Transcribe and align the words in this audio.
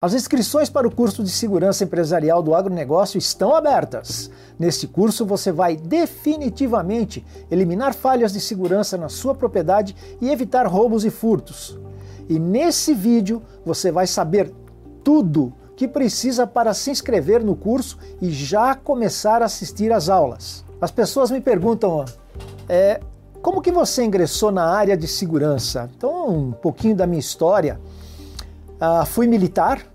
As 0.00 0.14
inscrições 0.14 0.70
para 0.70 0.86
o 0.86 0.94
curso 0.94 1.24
de 1.24 1.30
Segurança 1.30 1.82
Empresarial 1.82 2.40
do 2.40 2.54
Agronegócio 2.54 3.18
estão 3.18 3.52
abertas. 3.52 4.30
Neste 4.56 4.86
curso 4.86 5.26
você 5.26 5.50
vai 5.50 5.74
definitivamente 5.74 7.26
eliminar 7.50 7.92
falhas 7.92 8.32
de 8.32 8.40
segurança 8.40 8.96
na 8.96 9.08
sua 9.08 9.34
propriedade 9.34 9.96
e 10.20 10.30
evitar 10.30 10.68
roubos 10.68 11.04
e 11.04 11.10
furtos. 11.10 11.76
E 12.28 12.38
nesse 12.38 12.94
vídeo 12.94 13.42
você 13.66 13.90
vai 13.90 14.06
saber 14.06 14.54
tudo 15.02 15.52
que 15.74 15.88
precisa 15.88 16.46
para 16.46 16.72
se 16.74 16.92
inscrever 16.92 17.42
no 17.42 17.56
curso 17.56 17.98
e 18.22 18.30
já 18.30 18.76
começar 18.76 19.42
a 19.42 19.46
assistir 19.46 19.90
às 19.90 20.08
aulas. 20.08 20.64
As 20.80 20.92
pessoas 20.92 21.28
me 21.28 21.40
perguntam, 21.40 22.04
é, 22.68 23.00
como 23.42 23.60
que 23.60 23.72
você 23.72 24.04
ingressou 24.04 24.52
na 24.52 24.64
área 24.64 24.96
de 24.96 25.08
segurança? 25.08 25.90
Então, 25.96 26.28
um 26.28 26.52
pouquinho 26.52 26.94
da 26.94 27.04
minha 27.04 27.18
história. 27.18 27.80
Uh, 28.80 29.04
fui 29.04 29.26
militar 29.26 29.87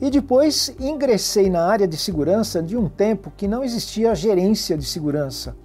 e 0.00 0.10
depois 0.10 0.72
ingressei 0.78 1.50
na 1.50 1.64
área 1.64 1.86
de 1.86 1.96
segurança 1.96 2.62
de 2.62 2.76
um 2.76 2.88
tempo 2.88 3.32
que 3.36 3.48
não 3.48 3.64
existia 3.64 4.14
gerência 4.14 4.76
de 4.76 4.84
segurança. 4.84 5.56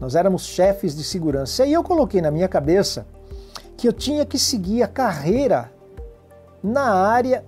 Nós 0.00 0.14
éramos 0.14 0.46
chefes 0.46 0.96
de 0.96 1.04
segurança. 1.04 1.64
E 1.64 1.72
eu 1.72 1.82
coloquei 1.82 2.20
na 2.20 2.30
minha 2.30 2.48
cabeça 2.48 3.06
que 3.76 3.86
eu 3.86 3.92
tinha 3.92 4.24
que 4.24 4.38
seguir 4.38 4.82
a 4.82 4.88
carreira 4.88 5.70
na 6.62 6.92
área 6.92 7.44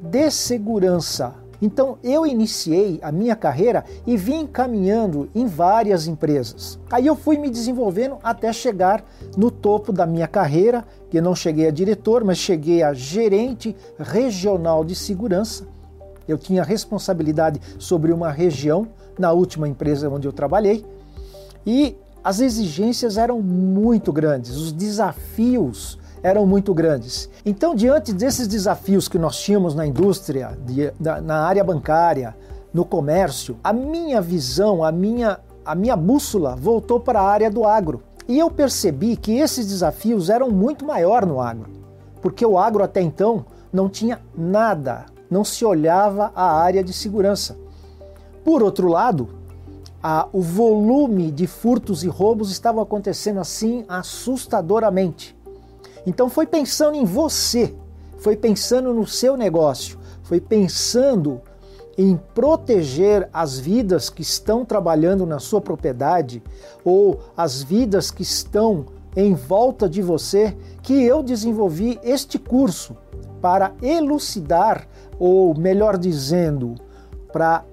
de 0.00 0.30
segurança. 0.30 1.34
Então 1.64 1.96
eu 2.04 2.26
iniciei 2.26 2.98
a 3.00 3.10
minha 3.10 3.34
carreira 3.34 3.86
e 4.06 4.18
vim 4.18 4.46
caminhando 4.46 5.30
em 5.34 5.46
várias 5.46 6.06
empresas. 6.06 6.78
Aí 6.90 7.06
eu 7.06 7.16
fui 7.16 7.38
me 7.38 7.48
desenvolvendo 7.48 8.18
até 8.22 8.52
chegar 8.52 9.02
no 9.34 9.50
topo 9.50 9.90
da 9.90 10.04
minha 10.04 10.28
carreira, 10.28 10.84
que 11.08 11.22
não 11.22 11.34
cheguei 11.34 11.66
a 11.66 11.70
diretor, 11.70 12.22
mas 12.22 12.36
cheguei 12.36 12.82
a 12.82 12.92
gerente 12.92 13.74
regional 13.98 14.84
de 14.84 14.94
segurança. 14.94 15.66
Eu 16.28 16.36
tinha 16.36 16.62
responsabilidade 16.62 17.58
sobre 17.78 18.12
uma 18.12 18.30
região 18.30 18.86
na 19.18 19.32
última 19.32 19.66
empresa 19.66 20.10
onde 20.10 20.28
eu 20.28 20.34
trabalhei 20.34 20.84
e 21.64 21.96
as 22.22 22.40
exigências 22.40 23.16
eram 23.16 23.40
muito 23.40 24.12
grandes, 24.12 24.54
os 24.54 24.70
desafios 24.70 25.98
eram 26.24 26.46
muito 26.46 26.72
grandes. 26.72 27.28
Então, 27.44 27.74
diante 27.74 28.10
desses 28.10 28.48
desafios 28.48 29.08
que 29.08 29.18
nós 29.18 29.38
tínhamos 29.38 29.74
na 29.74 29.86
indústria, 29.86 30.58
de, 30.64 30.90
na, 30.98 31.46
área 31.46 31.62
bancária, 31.62 32.34
no 32.72 32.82
comércio, 32.82 33.58
a 33.62 33.74
minha 33.74 34.22
visão, 34.22 34.82
a 34.82 34.90
minha, 34.90 35.38
a 35.62 35.74
minha 35.74 35.94
bússola 35.94 36.56
voltou 36.56 36.98
para 36.98 37.20
a 37.20 37.28
área 37.28 37.50
do 37.50 37.66
agro. 37.66 38.02
E 38.26 38.38
eu 38.38 38.50
percebi 38.50 39.16
que 39.16 39.36
esses 39.36 39.66
desafios 39.66 40.30
eram 40.30 40.50
muito 40.50 40.86
maior 40.86 41.26
no 41.26 41.42
agro, 41.42 41.70
porque 42.22 42.44
o 42.44 42.58
agro 42.58 42.82
até 42.82 43.02
então 43.02 43.44
não 43.70 43.86
tinha 43.86 44.18
nada, 44.34 45.04
não 45.30 45.44
se 45.44 45.62
olhava 45.62 46.32
a 46.34 46.56
área 46.56 46.82
de 46.82 46.94
segurança. 46.94 47.54
Por 48.42 48.62
outro 48.62 48.88
lado, 48.88 49.28
a, 50.02 50.26
o 50.32 50.40
volume 50.40 51.30
de 51.30 51.46
furtos 51.46 52.02
e 52.02 52.08
roubos 52.08 52.50
estava 52.50 52.82
acontecendo 52.82 53.40
assim 53.40 53.84
assustadoramente. 53.86 55.36
Então 56.06 56.28
foi 56.28 56.46
pensando 56.46 56.96
em 56.96 57.04
você, 57.04 57.74
foi 58.18 58.36
pensando 58.36 58.92
no 58.92 59.06
seu 59.06 59.36
negócio, 59.36 59.98
foi 60.22 60.40
pensando 60.40 61.40
em 61.96 62.16
proteger 62.34 63.28
as 63.32 63.58
vidas 63.58 64.10
que 64.10 64.22
estão 64.22 64.64
trabalhando 64.64 65.24
na 65.24 65.38
sua 65.38 65.60
propriedade 65.60 66.42
ou 66.84 67.20
as 67.36 67.62
vidas 67.62 68.10
que 68.10 68.22
estão 68.22 68.86
em 69.16 69.34
volta 69.34 69.88
de 69.88 70.02
você 70.02 70.56
que 70.82 71.04
eu 71.04 71.22
desenvolvi 71.22 72.00
este 72.02 72.38
curso 72.38 72.96
para 73.40 73.72
elucidar, 73.80 74.88
ou 75.18 75.56
melhor 75.56 75.96
dizendo, 75.96 76.74
para 77.32 77.64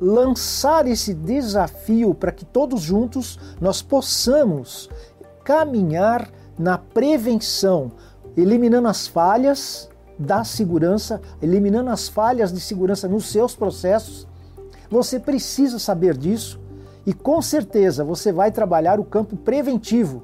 lançar 0.00 0.86
esse 0.86 1.14
desafio 1.14 2.12
para 2.12 2.32
que 2.32 2.44
todos 2.44 2.82
juntos 2.82 3.38
nós 3.60 3.80
possamos 3.80 4.90
caminhar 5.44 6.28
na 6.62 6.78
prevenção, 6.78 7.90
eliminando 8.36 8.86
as 8.86 9.08
falhas 9.08 9.90
da 10.16 10.44
segurança, 10.44 11.20
eliminando 11.42 11.90
as 11.90 12.08
falhas 12.08 12.52
de 12.52 12.60
segurança 12.60 13.08
nos 13.08 13.26
seus 13.26 13.54
processos. 13.56 14.28
Você 14.88 15.18
precisa 15.18 15.80
saber 15.80 16.16
disso 16.16 16.60
e 17.04 17.12
com 17.12 17.42
certeza 17.42 18.04
você 18.04 18.32
vai 18.32 18.52
trabalhar 18.52 19.00
o 19.00 19.04
campo 19.04 19.36
preventivo, 19.36 20.22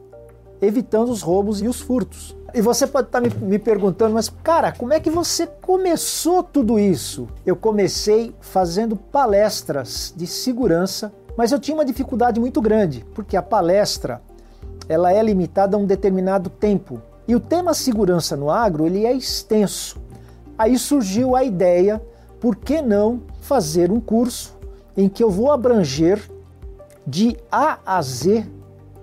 evitando 0.63 1.11
os 1.11 1.23
roubos 1.23 1.61
e 1.61 1.67
os 1.67 1.81
furtos. 1.81 2.37
E 2.55 2.63
você 2.63 2.87
pode 2.87 3.09
estar 3.09 3.21
me, 3.21 3.59
perguntando, 3.59 4.15
mas 4.15 4.29
cara, 4.29 4.71
como 4.71 4.93
é 4.93 5.01
que 5.01 5.11
você 5.11 5.45
começou 5.47 6.43
tudo 6.43 6.79
isso? 6.79 7.29
Eu 7.45 7.57
comecei 7.57 8.33
fazendo 8.41 8.95
palestras 8.95 10.15
de 10.17 10.27
segurança, 10.27 11.13
mas 11.37 11.51
eu 11.51 11.59
tinha 11.59 11.75
uma 11.77 11.85
dificuldade 11.85 12.39
muito 12.39 12.61
grande, 12.61 13.05
porque 13.13 13.37
a 13.37 13.43
palestra 13.43 14.23
ela 14.89 15.13
é 15.13 15.23
limitada 15.23 15.77
a 15.77 15.81
um 15.81 15.85
determinado 15.87 16.49
tempo. 16.49 17.01
E 17.27 17.35
o 17.37 17.41
tema 17.41 17.75
segurança 17.75 18.37
no 18.37 18.51
agro 18.51 18.87
ele 18.87 19.05
é 19.05 19.13
extenso. 19.13 20.01
Aí 20.57 20.79
surgiu 20.79 21.37
a 21.37 21.45
ideia, 21.45 22.03
por 22.41 22.57
que 22.57 22.81
não 22.81 23.23
fazer 23.41 23.93
um 23.93 24.01
curso 24.01 24.57
em 24.97 25.09
que 25.09 25.23
eu 25.23 25.31
vou 25.31 25.53
abranger 25.53 26.21
de 27.07 27.37
A 27.51 27.79
a 27.87 28.03
Z 28.03 28.47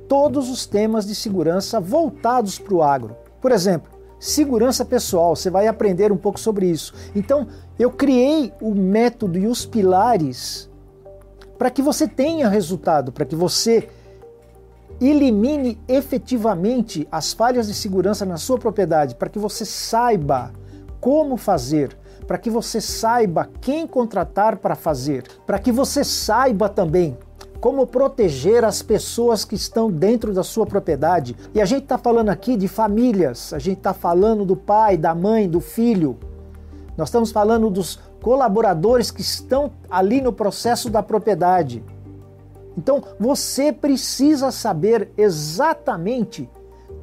todos 0.07 0.50
os 0.50 0.66
temas 0.66 1.06
de 1.06 1.16
segurança 1.16 1.79
voltados 1.79 2.59
para 2.59 2.73
o 2.73 2.84
agro. 2.84 3.16
Por 3.41 3.52
exemplo, 3.52 3.91
segurança 4.19 4.85
pessoal, 4.85 5.35
você 5.35 5.50
vai 5.50 5.67
aprender 5.67 6.12
um 6.12 6.17
pouco 6.17 6.40
sobre 6.40 6.67
isso. 6.67 6.94
Então, 7.16 7.47
eu 7.78 7.91
criei 7.91 8.53
o 8.62 8.73
método 8.73 9.38
e 9.38 9.47
os 9.47 9.66
pilares 9.66 10.69
para 11.57 11.69
que 11.69 11.81
você 11.81 12.07
tenha 12.07 12.50
resultado, 12.50 13.12
para 13.12 13.25
que 13.25 13.35
você 13.35 13.90
elimine 15.00 15.79
efetivamente 15.88 17.07
as 17.11 17.33
falhas 17.33 17.67
de 17.67 17.73
segurança 17.73 18.25
na 18.25 18.38
sua 18.38 18.57
propriedade, 18.57 19.16
para 19.16 19.29
que 19.29 19.39
você 19.39 19.66
saiba 19.66 20.51
como 21.00 21.38
fazer, 21.38 21.97
para 22.25 22.38
que 22.38 22.50
você 22.50 22.81
saiba 22.81 23.50
quem 23.61 23.85
contratar 23.85 24.57
para 24.57 24.75
fazer, 24.75 25.23
para 25.45 25.59
que 25.59 25.72
você 25.72 26.03
saiba 26.03 26.69
também 26.69 27.17
como 27.59 27.88
proteger 27.88 28.63
as 28.63 28.81
pessoas 28.81 29.44
que 29.44 29.55
estão 29.55 29.89
dentro 29.89 30.34
da 30.34 30.44
sua 30.44 30.66
propriedade. 30.66 31.35
E 31.53 31.59
a 31.59 31.66
gente 31.66 31.84
está 31.84 31.97
falando 31.97 32.29
aqui 32.29 32.55
de 32.55 32.67
famílias, 32.67 33.53
a 33.53 33.59
gente 33.59 33.78
está 33.78 33.94
falando 33.94 34.45
do 34.45 34.55
pai, 34.55 34.97
da 34.97 35.16
mãe, 35.16 35.50
do 35.50 35.59
filho. 35.59 36.17
Nós 36.95 37.09
estamos 37.09 37.31
falando 37.31 37.69
dos 37.69 38.00
colaboradores 38.22 39.09
que 39.09 39.22
estão 39.22 39.72
ali 39.89 40.22
no 40.22 40.31
processo 40.31 40.89
da 40.89 41.01
propriedade. 41.01 41.84
Então 42.78 43.03
você 43.19 43.72
precisa 43.72 44.52
saber 44.52 45.12
exatamente 45.18 46.50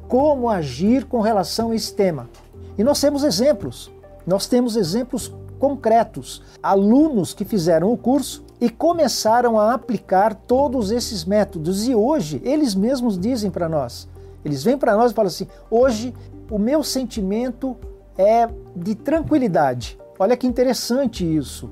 como 0.07 0.49
agir 0.49 1.05
com 1.05 1.21
relação 1.21 1.71
a 1.71 1.75
esse 1.75 1.93
tema. 1.93 2.29
E 2.77 2.83
nós 2.83 2.99
temos 2.99 3.23
exemplos, 3.23 3.91
nós 4.25 4.47
temos 4.47 4.75
exemplos 4.75 5.33
concretos. 5.59 6.43
Alunos 6.61 7.33
que 7.33 7.45
fizeram 7.45 7.91
o 7.91 7.97
curso 7.97 8.43
e 8.59 8.69
começaram 8.69 9.59
a 9.59 9.73
aplicar 9.73 10.35
todos 10.35 10.91
esses 10.91 11.25
métodos. 11.25 11.87
E 11.87 11.95
hoje 11.95 12.41
eles 12.43 12.75
mesmos 12.75 13.17
dizem 13.17 13.49
para 13.49 13.69
nós, 13.69 14.07
eles 14.43 14.63
vêm 14.63 14.77
para 14.77 14.95
nós 14.95 15.11
e 15.11 15.15
falam 15.15 15.27
assim: 15.27 15.47
hoje 15.69 16.13
o 16.49 16.59
meu 16.59 16.83
sentimento 16.83 17.77
é 18.17 18.47
de 18.75 18.95
tranquilidade. 18.95 19.97
Olha 20.19 20.37
que 20.37 20.47
interessante 20.47 21.25
isso. 21.25 21.69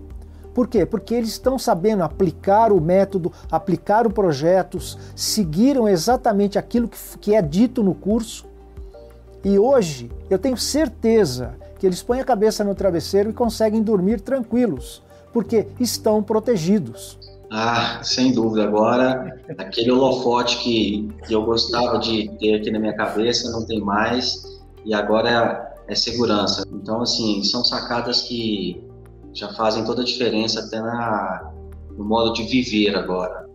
Por 0.54 0.68
quê? 0.68 0.86
Porque 0.86 1.16
eles 1.16 1.30
estão 1.30 1.58
sabendo 1.58 2.04
aplicar 2.04 2.72
o 2.72 2.82
método, 2.82 3.32
aplicar 3.50 4.06
os 4.06 4.14
projetos, 4.14 4.98
seguiram 5.16 5.88
exatamente 5.88 6.60
aquilo 6.60 6.90
que 7.20 7.34
é 7.34 7.42
dito 7.42 7.82
no 7.82 7.94
curso. 7.96 8.46
E 9.44 9.58
hoje 9.58 10.12
eu 10.30 10.38
tenho 10.38 10.58
certeza 10.58 11.56
que 11.80 11.86
eles 11.88 12.04
põem 12.04 12.20
a 12.20 12.26
cabeça 12.26 12.64
no 12.64 12.76
travesseiro 12.76 13.30
e 13.30 13.34
conseguem 13.34 13.82
dormir 13.82 14.22
tranquilos, 14.22 15.02
porque 15.34 15.68
estão 15.80 16.22
protegidos. 16.22 17.18
Ah, 17.50 18.00
sem 18.04 18.34
dúvida. 18.34 18.64
Agora, 18.64 19.38
aquele 19.58 19.92
holofote 19.92 20.60
que, 20.60 21.10
que 21.28 21.34
eu 21.34 21.44
gostava 21.44 21.98
de 21.98 22.30
ter 22.38 22.56
aqui 22.56 22.72
na 22.72 22.80
minha 22.80 22.96
cabeça 22.96 23.52
não 23.52 23.66
tem 23.66 23.82
mais, 23.82 24.62
e 24.86 24.94
agora 24.94 25.74
é, 25.88 25.92
é 25.92 25.96
segurança. 25.96 26.64
Então, 26.72 27.02
assim, 27.02 27.44
são 27.44 27.64
sacadas 27.64 28.22
que 28.22 28.82
já 29.34 29.54
fazem 29.54 29.86
toda 29.86 30.02
a 30.02 30.06
diferença 30.06 30.60
até 30.60 30.80
na, 30.80 31.52
no 31.98 32.06
modo 32.06 32.34
de 32.34 32.44
viver 32.44 32.96
agora. 32.96 33.50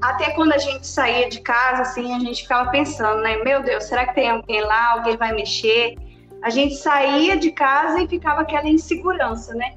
Até 0.00 0.30
quando 0.30 0.52
a 0.52 0.58
gente 0.58 0.84
saía 0.86 1.28
de 1.28 1.40
casa, 1.40 1.82
assim, 1.82 2.12
a 2.12 2.18
gente 2.18 2.42
ficava 2.42 2.70
pensando, 2.70 3.22
né? 3.22 3.36
Meu 3.44 3.62
Deus, 3.62 3.84
será 3.84 4.06
que 4.06 4.14
tem 4.14 4.28
alguém 4.28 4.60
lá? 4.60 4.94
Alguém 4.94 5.16
vai 5.16 5.32
mexer? 5.32 5.94
A 6.42 6.50
gente 6.50 6.74
saía 6.74 7.36
de 7.36 7.52
casa 7.52 8.02
e 8.02 8.08
ficava 8.08 8.40
aquela 8.40 8.68
insegurança, 8.68 9.54
né? 9.54 9.76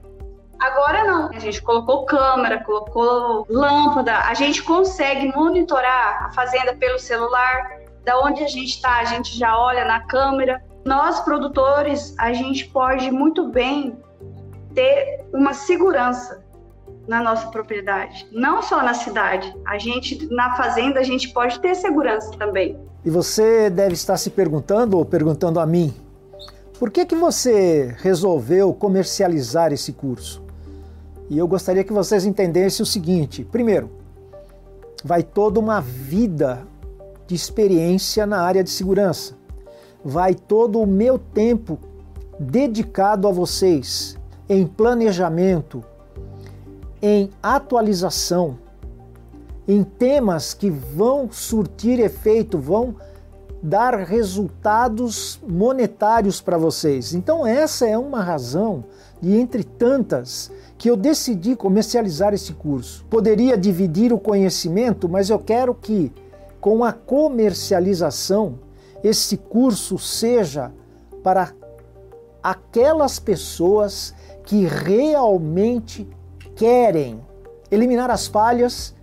Agora 0.59 1.03
não. 1.03 1.30
A 1.30 1.38
gente 1.38 1.62
colocou 1.62 2.06
câmera, 2.06 2.63
colocou 2.63 3.45
lâmpada, 3.48 4.18
a 4.18 4.33
gente 4.33 4.63
consegue 4.63 5.27
monitorar 5.36 6.25
a 6.25 6.31
fazenda 6.31 6.74
pelo 6.75 6.98
celular. 6.98 7.86
Da 8.03 8.19
onde 8.19 8.44
a 8.44 8.48
gente 8.48 8.69
está, 8.69 9.00
a 9.00 9.06
gente 9.06 9.38
já 9.38 9.57
olha 9.57 9.86
na 9.86 10.00
câmera. 10.01 10.62
Nós, 10.86 11.19
produtores, 11.21 12.15
a 12.19 12.33
gente 12.33 12.68
pode 12.68 13.12
muito 13.12 13.48
bem 13.48 13.98
ter 14.74 15.14
uma 15.33 15.54
segurança 15.54 16.44
na 17.07 17.22
nossa 17.22 17.48
propriedade, 17.48 18.27
não 18.31 18.62
só 18.62 18.81
na 18.83 18.94
cidade. 18.94 19.54
A 19.66 19.77
gente 19.77 20.27
na 20.33 20.56
fazenda 20.56 21.00
a 21.00 21.04
gente 21.04 21.30
pode 21.30 21.60
ter 21.60 21.75
segurança 21.75 22.31
também. 22.38 22.77
E 23.04 23.10
você 23.10 23.69
deve 23.69 23.94
estar 23.94 24.18
se 24.18 24.31
perguntando 24.31 24.98
ou 24.98 25.06
perguntando 25.06 25.60
a 25.60 25.66
mim, 25.66 25.94
por 26.80 26.89
que 26.89 27.06
que 27.06 27.16
você 27.16 27.95
resolveu 28.00 28.74
comercializar 28.74 29.72
esse 29.72 29.94
curso? 29.94 30.44
E 31.30 31.38
eu 31.38 31.48
gostaria 31.48 31.83
que 31.83 31.94
vocês 31.94 32.25
entendessem 32.25 32.83
o 32.83 32.86
seguinte: 32.86 33.44
primeiro, 33.44 33.89
vai 35.04 35.24
toda 35.24 35.60
uma 35.60 35.80
vida 35.80 36.68
de 37.27 37.36
experiência 37.36 38.25
na 38.25 38.42
área 38.42 38.63
de 38.63 38.69
segurança. 38.69 39.36
Vai 40.04 40.36
todo 40.36 40.80
o 40.80 40.86
meu 40.86 41.18
tempo 41.18 41.80
dedicado 42.39 43.27
a 43.27 43.31
vocês 43.31 44.18
em 44.47 44.65
planejamento, 44.65 45.83
em 47.01 47.30
atualização, 47.42 48.57
em 49.68 49.83
temas 49.83 50.53
que 50.53 50.69
vão 50.69 51.31
surtir 51.31 52.00
efeito, 52.00 52.57
vão 52.57 52.95
dar 53.62 53.95
resultados 53.95 55.39
monetários 55.47 56.39
para 56.39 56.57
vocês. 56.57 57.15
Então, 57.15 57.47
essa 57.47 57.88
é 57.88 57.97
uma 57.97 58.21
razão, 58.21 58.83
e 59.21 59.36
entre 59.36 59.63
tantas, 59.63 60.51
que 60.77 60.89
eu 60.89 60.95
decidi 60.95 61.56
comercializar 61.56 62.33
esse 62.33 62.53
curso. 62.53 63.03
Poderia 63.09 63.57
dividir 63.57 64.13
o 64.13 64.19
conhecimento, 64.19 65.09
mas 65.09 65.31
eu 65.31 65.39
quero 65.39 65.74
que, 65.74 66.12
com 66.62 66.83
a 66.83 66.91
comercialização, 66.94 68.59
esse 69.03 69.38
curso 69.38 69.98
seja 69.98 70.71
para 71.24 71.51
aquelas 72.44 73.18
pessoas 73.18 74.13
que 74.45 74.65
realmente 74.65 76.07
querem 76.56 77.19
eliminar 77.71 78.09
as 78.09 78.27
falhas 78.27 78.94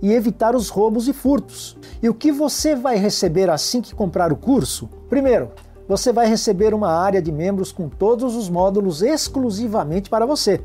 e 0.00 0.12
evitar 0.12 0.54
os 0.54 0.68
roubos 0.68 1.08
e 1.08 1.12
furtos. 1.12 1.76
E 2.02 2.08
o 2.08 2.14
que 2.14 2.30
você 2.30 2.74
vai 2.74 2.96
receber 2.96 3.48
assim 3.48 3.80
que 3.80 3.94
comprar 3.94 4.32
o 4.32 4.36
curso? 4.36 4.88
Primeiro, 5.08 5.50
você 5.88 6.12
vai 6.12 6.26
receber 6.26 6.74
uma 6.74 6.90
área 6.90 7.22
de 7.22 7.32
membros 7.32 7.72
com 7.72 7.88
todos 7.88 8.36
os 8.36 8.48
módulos 8.48 9.02
exclusivamente 9.02 10.10
para 10.10 10.26
você. 10.26 10.60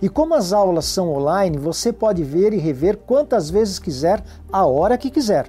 E 0.00 0.08
como 0.08 0.34
as 0.34 0.52
aulas 0.52 0.86
são 0.86 1.12
online, 1.12 1.56
você 1.56 1.92
pode 1.92 2.22
ver 2.22 2.52
e 2.52 2.58
rever 2.58 2.98
quantas 2.98 3.48
vezes 3.48 3.78
quiser, 3.78 4.22
a 4.50 4.66
hora 4.66 4.98
que 4.98 5.10
quiser. 5.10 5.48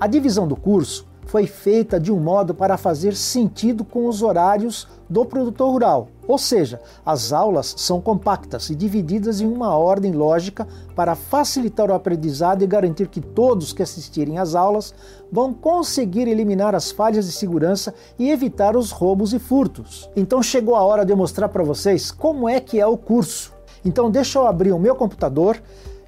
A 0.00 0.06
divisão 0.06 0.48
do 0.48 0.56
curso 0.56 1.06
foi 1.26 1.46
feita 1.46 1.98
de 2.00 2.12
um 2.12 2.18
modo 2.18 2.54
para 2.54 2.76
fazer 2.76 3.14
sentido 3.14 3.84
com 3.84 4.08
os 4.08 4.22
horários 4.22 4.88
do 5.08 5.24
produtor 5.24 5.70
rural. 5.70 6.08
Ou 6.26 6.38
seja, 6.38 6.80
as 7.04 7.32
aulas 7.32 7.74
são 7.76 8.00
compactas 8.00 8.68
e 8.70 8.74
divididas 8.74 9.40
em 9.40 9.46
uma 9.46 9.76
ordem 9.76 10.12
lógica 10.12 10.66
para 10.94 11.14
facilitar 11.14 11.90
o 11.90 11.94
aprendizado 11.94 12.62
e 12.62 12.66
garantir 12.66 13.08
que 13.08 13.20
todos 13.20 13.72
que 13.72 13.82
assistirem 13.82 14.38
às 14.38 14.54
aulas 14.54 14.92
vão 15.30 15.54
conseguir 15.54 16.28
eliminar 16.28 16.74
as 16.74 16.90
falhas 16.90 17.26
de 17.26 17.32
segurança 17.32 17.94
e 18.18 18.30
evitar 18.30 18.76
os 18.76 18.90
roubos 18.90 19.32
e 19.32 19.38
furtos. 19.38 20.10
Então 20.16 20.42
chegou 20.42 20.74
a 20.74 20.82
hora 20.82 21.04
de 21.04 21.12
eu 21.12 21.16
mostrar 21.16 21.48
para 21.48 21.62
vocês 21.62 22.10
como 22.10 22.48
é 22.48 22.60
que 22.60 22.80
é 22.80 22.86
o 22.86 22.96
curso. 22.96 23.52
Então 23.84 24.10
deixa 24.10 24.38
eu 24.38 24.46
abrir 24.46 24.72
o 24.72 24.78
meu 24.78 24.96
computador 24.96 25.62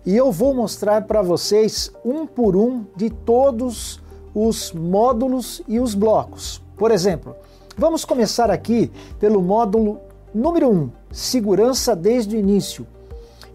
e 0.04 0.16
eu 0.16 0.32
vou 0.32 0.54
mostrar 0.54 1.02
para 1.02 1.22
vocês 1.22 1.92
um 2.04 2.26
por 2.26 2.56
um 2.56 2.84
de 2.96 3.10
todos 3.10 4.00
os 4.34 4.72
módulos 4.72 5.62
e 5.68 5.78
os 5.78 5.94
blocos. 5.94 6.62
Por 6.76 6.90
exemplo, 6.90 7.36
vamos 7.78 8.04
começar 8.04 8.50
aqui 8.50 8.90
pelo 9.20 9.40
módulo 9.40 10.00
número 10.34 10.68
1, 10.68 10.72
um, 10.72 10.90
segurança 11.12 11.94
desde 11.94 12.36
o 12.36 12.38
início. 12.38 12.86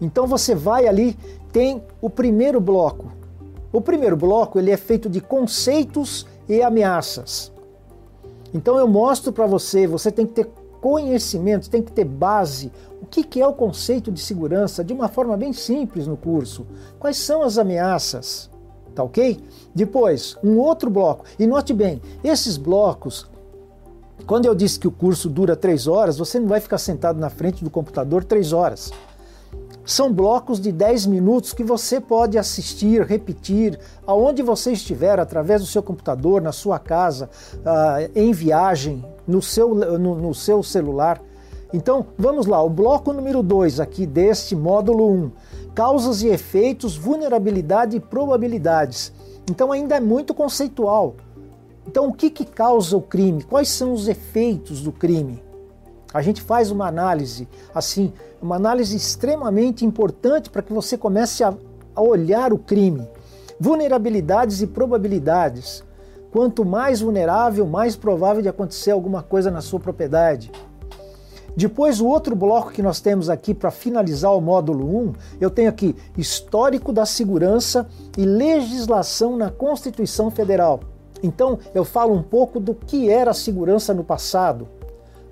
Então 0.00 0.26
você 0.26 0.54
vai 0.54 0.88
ali, 0.88 1.16
tem 1.52 1.82
o 2.00 2.08
primeiro 2.08 2.60
bloco. 2.60 3.12
O 3.70 3.80
primeiro 3.80 4.16
bloco 4.16 4.58
ele 4.58 4.70
é 4.70 4.76
feito 4.76 5.08
de 5.10 5.20
conceitos 5.20 6.26
e 6.48 6.62
ameaças. 6.62 7.52
Então 8.52 8.78
eu 8.78 8.88
mostro 8.88 9.32
para 9.32 9.46
você, 9.46 9.86
você 9.86 10.10
tem 10.10 10.26
que 10.26 10.32
ter 10.32 10.48
conhecimento, 10.80 11.68
tem 11.68 11.82
que 11.82 11.92
ter 11.92 12.04
base. 12.04 12.72
O 13.02 13.06
que, 13.06 13.22
que 13.22 13.40
é 13.40 13.46
o 13.46 13.52
conceito 13.52 14.10
de 14.10 14.20
segurança 14.20 14.82
de 14.82 14.92
uma 14.92 15.08
forma 15.08 15.36
bem 15.36 15.52
simples 15.52 16.06
no 16.06 16.16
curso? 16.16 16.66
Quais 16.98 17.18
são 17.18 17.42
as 17.42 17.58
ameaças? 17.58 18.50
Tá 18.94 19.02
ok? 19.02 19.40
Depois, 19.74 20.36
um 20.42 20.56
outro 20.56 20.88
bloco. 20.88 21.24
E 21.38 21.46
note 21.46 21.72
bem, 21.72 22.00
esses 22.22 22.56
blocos, 22.56 23.28
quando 24.26 24.46
eu 24.46 24.54
disse 24.54 24.78
que 24.78 24.88
o 24.88 24.92
curso 24.92 25.28
dura 25.28 25.54
três 25.54 25.86
horas, 25.86 26.16
você 26.16 26.38
não 26.40 26.48
vai 26.48 26.60
ficar 26.60 26.78
sentado 26.78 27.18
na 27.18 27.28
frente 27.28 27.62
do 27.62 27.70
computador 27.70 28.24
três 28.24 28.52
horas. 28.52 28.90
São 29.84 30.10
blocos 30.10 30.58
de 30.58 30.72
10 30.72 31.04
minutos 31.06 31.52
que 31.52 31.62
você 31.62 32.00
pode 32.00 32.38
assistir, 32.38 33.02
repetir, 33.02 33.78
aonde 34.06 34.42
você 34.42 34.72
estiver, 34.72 35.20
através 35.20 35.60
do 35.60 35.66
seu 35.66 35.82
computador, 35.82 36.40
na 36.40 36.52
sua 36.52 36.78
casa, 36.78 37.28
uh, 37.56 38.10
em 38.14 38.32
viagem, 38.32 39.04
no 39.28 39.42
seu, 39.42 39.74
no, 39.74 40.14
no 40.14 40.34
seu 40.34 40.62
celular. 40.62 41.20
Então, 41.70 42.06
vamos 42.16 42.46
lá, 42.46 42.62
o 42.62 42.70
bloco 42.70 43.12
número 43.12 43.42
2 43.42 43.78
aqui 43.78 44.06
deste 44.06 44.56
módulo 44.56 45.10
1, 45.10 45.12
um, 45.12 45.30
causas 45.74 46.22
e 46.22 46.28
efeitos, 46.28 46.96
vulnerabilidade 46.96 47.96
e 47.96 48.00
probabilidades. 48.00 49.12
Então 49.50 49.72
ainda 49.72 49.96
é 49.96 50.00
muito 50.00 50.32
conceitual. 50.32 51.16
Então 51.86 52.08
o 52.08 52.12
que, 52.12 52.30
que 52.30 52.44
causa 52.44 52.96
o 52.96 53.02
crime? 53.02 53.42
Quais 53.42 53.68
são 53.68 53.92
os 53.92 54.08
efeitos 54.08 54.80
do 54.80 54.92
crime? 54.92 55.42
A 56.12 56.22
gente 56.22 56.40
faz 56.40 56.70
uma 56.70 56.86
análise 56.86 57.48
assim, 57.74 58.12
uma 58.40 58.56
análise 58.56 58.96
extremamente 58.96 59.84
importante 59.84 60.48
para 60.48 60.62
que 60.62 60.72
você 60.72 60.96
comece 60.96 61.42
a, 61.42 61.54
a 61.94 62.00
olhar 62.00 62.52
o 62.52 62.58
crime. 62.58 63.08
Vulnerabilidades 63.58 64.62
e 64.62 64.66
probabilidades. 64.66 65.82
Quanto 66.30 66.64
mais 66.64 67.00
vulnerável, 67.00 67.66
mais 67.66 67.96
provável 67.96 68.42
de 68.42 68.48
acontecer 68.48 68.90
alguma 68.90 69.22
coisa 69.22 69.50
na 69.50 69.60
sua 69.60 69.78
propriedade. 69.80 70.50
Depois, 71.56 72.00
o 72.00 72.06
outro 72.06 72.34
bloco 72.34 72.72
que 72.72 72.82
nós 72.82 73.00
temos 73.00 73.30
aqui 73.30 73.54
para 73.54 73.70
finalizar 73.70 74.34
o 74.36 74.40
módulo 74.40 75.08
1, 75.08 75.12
eu 75.40 75.48
tenho 75.48 75.68
aqui 75.68 75.94
histórico 76.18 76.92
da 76.92 77.06
segurança 77.06 77.86
e 78.18 78.24
legislação 78.24 79.36
na 79.36 79.50
Constituição 79.50 80.30
Federal. 80.30 80.80
Então, 81.24 81.58
eu 81.74 81.86
falo 81.86 82.12
um 82.12 82.22
pouco 82.22 82.60
do 82.60 82.74
que 82.74 83.08
era 83.08 83.30
a 83.30 83.34
segurança 83.34 83.94
no 83.94 84.04
passado, 84.04 84.68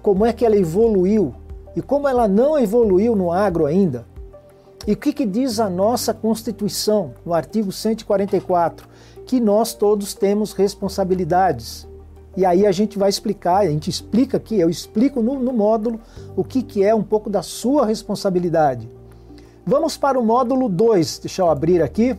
como 0.00 0.24
é 0.24 0.32
que 0.32 0.44
ela 0.44 0.56
evoluiu 0.56 1.34
e 1.76 1.82
como 1.82 2.08
ela 2.08 2.26
não 2.26 2.58
evoluiu 2.58 3.14
no 3.14 3.30
agro 3.30 3.66
ainda. 3.66 4.06
E 4.86 4.94
o 4.94 4.96
que, 4.96 5.12
que 5.12 5.26
diz 5.26 5.60
a 5.60 5.68
nossa 5.68 6.14
Constituição, 6.14 7.12
no 7.26 7.34
artigo 7.34 7.70
144? 7.70 8.88
Que 9.26 9.38
nós 9.38 9.74
todos 9.74 10.14
temos 10.14 10.54
responsabilidades. 10.54 11.86
E 12.34 12.46
aí 12.46 12.66
a 12.66 12.72
gente 12.72 12.98
vai 12.98 13.10
explicar, 13.10 13.58
a 13.58 13.68
gente 13.68 13.90
explica 13.90 14.38
aqui, 14.38 14.58
eu 14.58 14.70
explico 14.70 15.20
no, 15.20 15.38
no 15.38 15.52
módulo 15.52 16.00
o 16.34 16.42
que, 16.42 16.62
que 16.62 16.82
é 16.82 16.94
um 16.94 17.02
pouco 17.02 17.28
da 17.28 17.42
sua 17.42 17.84
responsabilidade. 17.84 18.90
Vamos 19.66 19.98
para 19.98 20.18
o 20.18 20.24
módulo 20.24 20.70
2, 20.70 21.18
deixa 21.18 21.42
eu 21.42 21.50
abrir 21.50 21.82
aqui. 21.82 22.16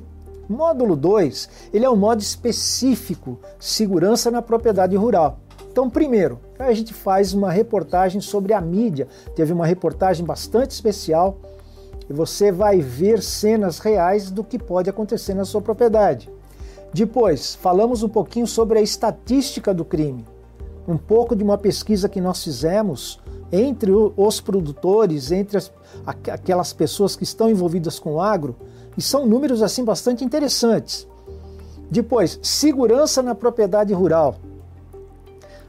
Módulo 0.48 0.96
2, 0.96 1.50
ele 1.74 1.86
é 1.86 1.90
um 1.90 1.96
modo 1.96 2.22
específico, 2.22 3.40
segurança 3.60 4.30
na 4.30 4.42
propriedade 4.42 4.96
rural. 4.96 5.40
Então, 5.72 5.90
primeiro, 5.90 6.40
a 6.60 6.72
gente 6.74 6.94
faz 6.94 7.34
uma 7.34 7.52
reportagem 7.52 8.22
sobre 8.22 8.54
a 8.54 8.62
mídia. 8.62 9.08
Teve 9.36 9.54
uma 9.54 9.66
reportagem 9.66 10.26
bastante 10.26 10.72
especial 10.72 11.38
e 12.10 12.14
você 12.14 12.52
vai 12.52 12.80
ver 12.80 13.24
cenas 13.24 13.80
reais 13.80 14.30
do 14.30 14.44
que 14.44 14.60
pode 14.60 14.90
acontecer 14.90 15.34
na 15.34 15.46
sua 15.46 15.62
propriedade. 15.62 16.30
Depois, 16.94 17.56
falamos 17.56 18.04
um 18.04 18.10
pouquinho 18.10 18.46
sobre 18.46 18.78
a 18.78 18.82
estatística 18.82 19.74
do 19.74 19.84
crime. 19.84 20.26
Um 20.88 20.98
pouco 20.98 21.36
de 21.36 21.44
uma 21.44 21.58
pesquisa 21.58 22.08
que 22.08 22.22
nós 22.22 22.44
fizemos 22.44 23.20
entre 23.52 23.92
os 23.92 24.42
produtores, 24.42 25.32
entre 25.32 25.58
as, 25.58 25.72
aquelas 26.06 26.74
pessoas 26.74 27.16
que 27.16 27.24
estão 27.24 27.50
envolvidas 27.50 27.98
com 27.98 28.16
o 28.16 28.22
agro, 28.22 28.56
e 28.98 29.02
são 29.02 29.26
números 29.26 29.62
assim 29.62 29.84
bastante 29.84 30.24
interessantes. 30.24 31.08
Depois, 31.90 32.40
segurança 32.42 33.22
na 33.22 33.36
propriedade 33.36 33.94
rural. 33.94 34.36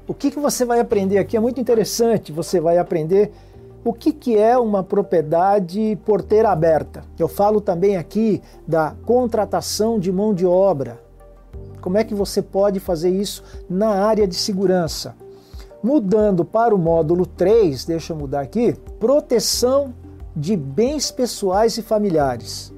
O 0.07 0.13
que, 0.13 0.31
que 0.31 0.39
você 0.39 0.65
vai 0.65 0.81
aprender 0.81 1.19
aqui 1.19 1.37
é 1.37 1.41
muito 1.41 1.61
interessante. 1.61 2.33
Você 2.33 2.61
vai 2.61 2.79
aprender 2.79 3.33
o 3.85 3.93
que, 3.93 4.13
que 4.13 4.37
é 4.37 4.57
uma 4.57 4.83
propriedade 4.83 5.99
porteira 6.05 6.51
aberta. 6.51 7.05
Eu 7.19 7.29
falo 7.29 7.61
também 7.61 7.97
aqui 7.97 8.43
da 8.67 8.95
contratação 9.05 9.99
de 9.99 10.11
mão 10.11 10.35
de 10.35 10.45
obra. 10.47 11.01
Como 11.81 11.99
é 11.99 12.05
que 12.05 12.15
você 12.15 12.41
pode 12.41 12.81
fazer 12.81 13.11
isso 13.11 13.43
na 13.69 13.89
área 13.89 14.27
de 14.27 14.35
segurança? 14.35 15.15
Mudando 15.83 16.45
para 16.45 16.75
o 16.75 16.79
módulo 16.79 17.27
3, 17.27 17.85
deixa 17.85 18.15
eu 18.15 18.17
mudar 18.17 18.41
aqui, 18.41 18.75
proteção 18.99 19.93
de 20.35 20.57
bens 20.57 21.11
pessoais 21.11 21.77
e 21.77 21.83
familiares. 21.83 22.74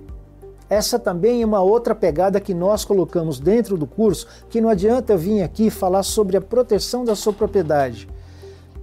Essa 0.69 0.99
também 0.99 1.43
é 1.43 1.47
uma 1.47 1.61
outra 1.61 1.95
pegada 1.95 2.41
que 2.41 2.53
nós 2.53 2.85
colocamos 2.85 3.39
dentro 3.39 3.79
do 3.79 3.87
curso, 3.87 4.27
que 4.49 4.61
não 4.61 4.69
adianta 4.69 5.17
vir 5.17 5.43
aqui 5.43 5.71
falar 5.71 6.03
sobre 6.03 6.37
a 6.37 6.41
proteção 6.41 7.05
da 7.05 7.15
sua 7.15 7.33
propriedade. 7.33 8.09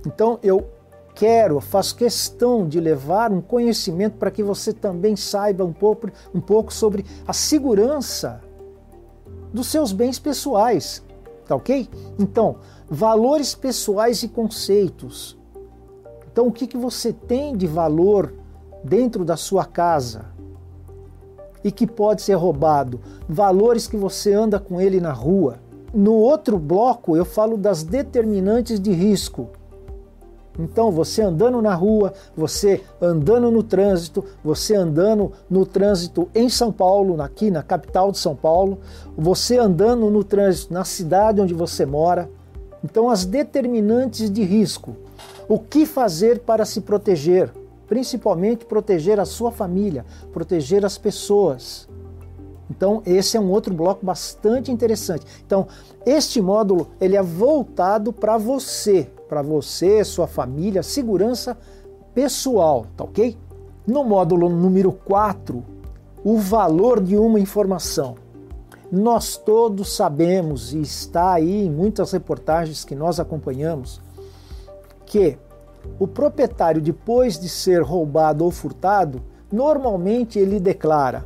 Então 0.05 0.39
eu 0.41 0.65
quero, 1.13 1.59
faço 1.59 1.95
questão 1.95 2.67
de 2.67 2.79
levar 2.79 3.31
um 3.31 3.41
conhecimento 3.41 4.17
para 4.17 4.31
que 4.31 4.41
você 4.41 4.71
também 4.71 5.15
saiba 5.15 5.63
um 5.63 5.73
pouco, 5.73 6.09
um 6.33 6.39
pouco 6.39 6.73
sobre 6.73 7.05
a 7.27 7.33
segurança 7.33 8.41
dos 9.53 9.67
seus 9.67 9.91
bens 9.91 10.17
pessoais, 10.17 11.03
tá 11.45 11.55
ok? 11.55 11.87
Então, 12.17 12.57
valores 12.89 13.53
pessoais 13.53 14.23
e 14.23 14.27
conceitos. 14.27 15.37
Então, 16.31 16.47
o 16.47 16.51
que, 16.51 16.65
que 16.65 16.77
você 16.77 17.13
tem 17.13 17.55
de 17.55 17.67
valor 17.67 18.33
dentro 18.83 19.23
da 19.23 19.37
sua 19.37 19.65
casa 19.65 20.32
e 21.63 21.71
que 21.71 21.87
pode 21.87 22.21
ser 22.21 22.33
roubado? 22.33 22.99
Valores 23.27 23.87
que 23.87 23.97
você 23.97 24.33
anda 24.33 24.59
com 24.59 24.79
ele 24.81 24.99
na 24.99 25.11
rua. 25.11 25.57
No 25.93 26.13
outro 26.13 26.57
bloco, 26.57 27.15
eu 27.15 27.25
falo 27.25 27.57
das 27.57 27.83
determinantes 27.83 28.79
de 28.79 28.91
risco 28.91 29.49
então, 30.59 30.91
você 30.91 31.23
andando 31.23 31.61
na 31.61 31.73
rua, 31.73 32.13
você 32.35 32.83
andando 33.01 33.49
no 33.49 33.63
trânsito, 33.63 34.23
você 34.43 34.75
andando 34.75 35.31
no 35.49 35.65
trânsito 35.65 36.29
em 36.33 36.47
São 36.47 36.71
Paulo, 36.71 37.19
aqui 37.21 37.49
na 37.49 37.63
capital 37.63 38.11
de 38.11 38.19
São 38.19 38.35
Paulo, 38.35 38.79
você 39.17 39.57
andando 39.57 40.09
no 40.11 40.23
trânsito 40.23 40.73
na 40.73 40.83
cidade 40.83 41.41
onde 41.41 41.53
você 41.53 41.85
mora. 41.85 42.29
Então, 42.83 43.09
as 43.09 43.25
determinantes 43.25 44.29
de 44.29 44.43
risco. 44.43 44.95
O 45.47 45.57
que 45.57 45.85
fazer 45.85 46.39
para 46.39 46.65
se 46.65 46.81
proteger? 46.81 47.51
Principalmente 47.93 48.65
proteger 48.65 49.19
a 49.19 49.25
sua 49.25 49.51
família, 49.51 50.03
proteger 50.31 50.83
as 50.83 50.97
pessoas. 50.97 51.87
Então, 52.67 53.03
esse 53.05 53.37
é 53.37 53.39
um 53.39 53.51
outro 53.51 53.71
bloco 53.71 54.03
bastante 54.03 54.71
interessante. 54.71 55.27
Então, 55.45 55.67
este 56.03 56.41
módulo 56.41 56.87
ele 56.99 57.15
é 57.15 57.21
voltado 57.21 58.11
para 58.11 58.35
você, 58.35 59.11
para 59.29 59.43
você, 59.43 60.03
sua 60.03 60.25
família, 60.25 60.81
segurança 60.81 61.55
pessoal, 62.15 62.87
tá 62.97 63.03
ok? 63.03 63.37
No 63.85 64.03
módulo 64.03 64.49
número 64.49 64.91
4, 64.91 65.63
o 66.23 66.39
valor 66.39 66.99
de 66.99 67.15
uma 67.15 67.39
informação. 67.39 68.15
Nós 68.91 69.37
todos 69.37 69.95
sabemos, 69.95 70.73
e 70.73 70.81
está 70.81 71.33
aí 71.33 71.67
em 71.67 71.69
muitas 71.69 72.11
reportagens 72.11 72.83
que 72.83 72.95
nós 72.95 73.19
acompanhamos, 73.19 74.01
que 75.05 75.37
o 75.99 76.07
proprietário, 76.07 76.81
depois 76.81 77.39
de 77.39 77.47
ser 77.47 77.81
roubado 77.81 78.43
ou 78.43 78.51
furtado, 78.51 79.21
normalmente 79.51 80.39
ele 80.39 80.59
declara: 80.59 81.25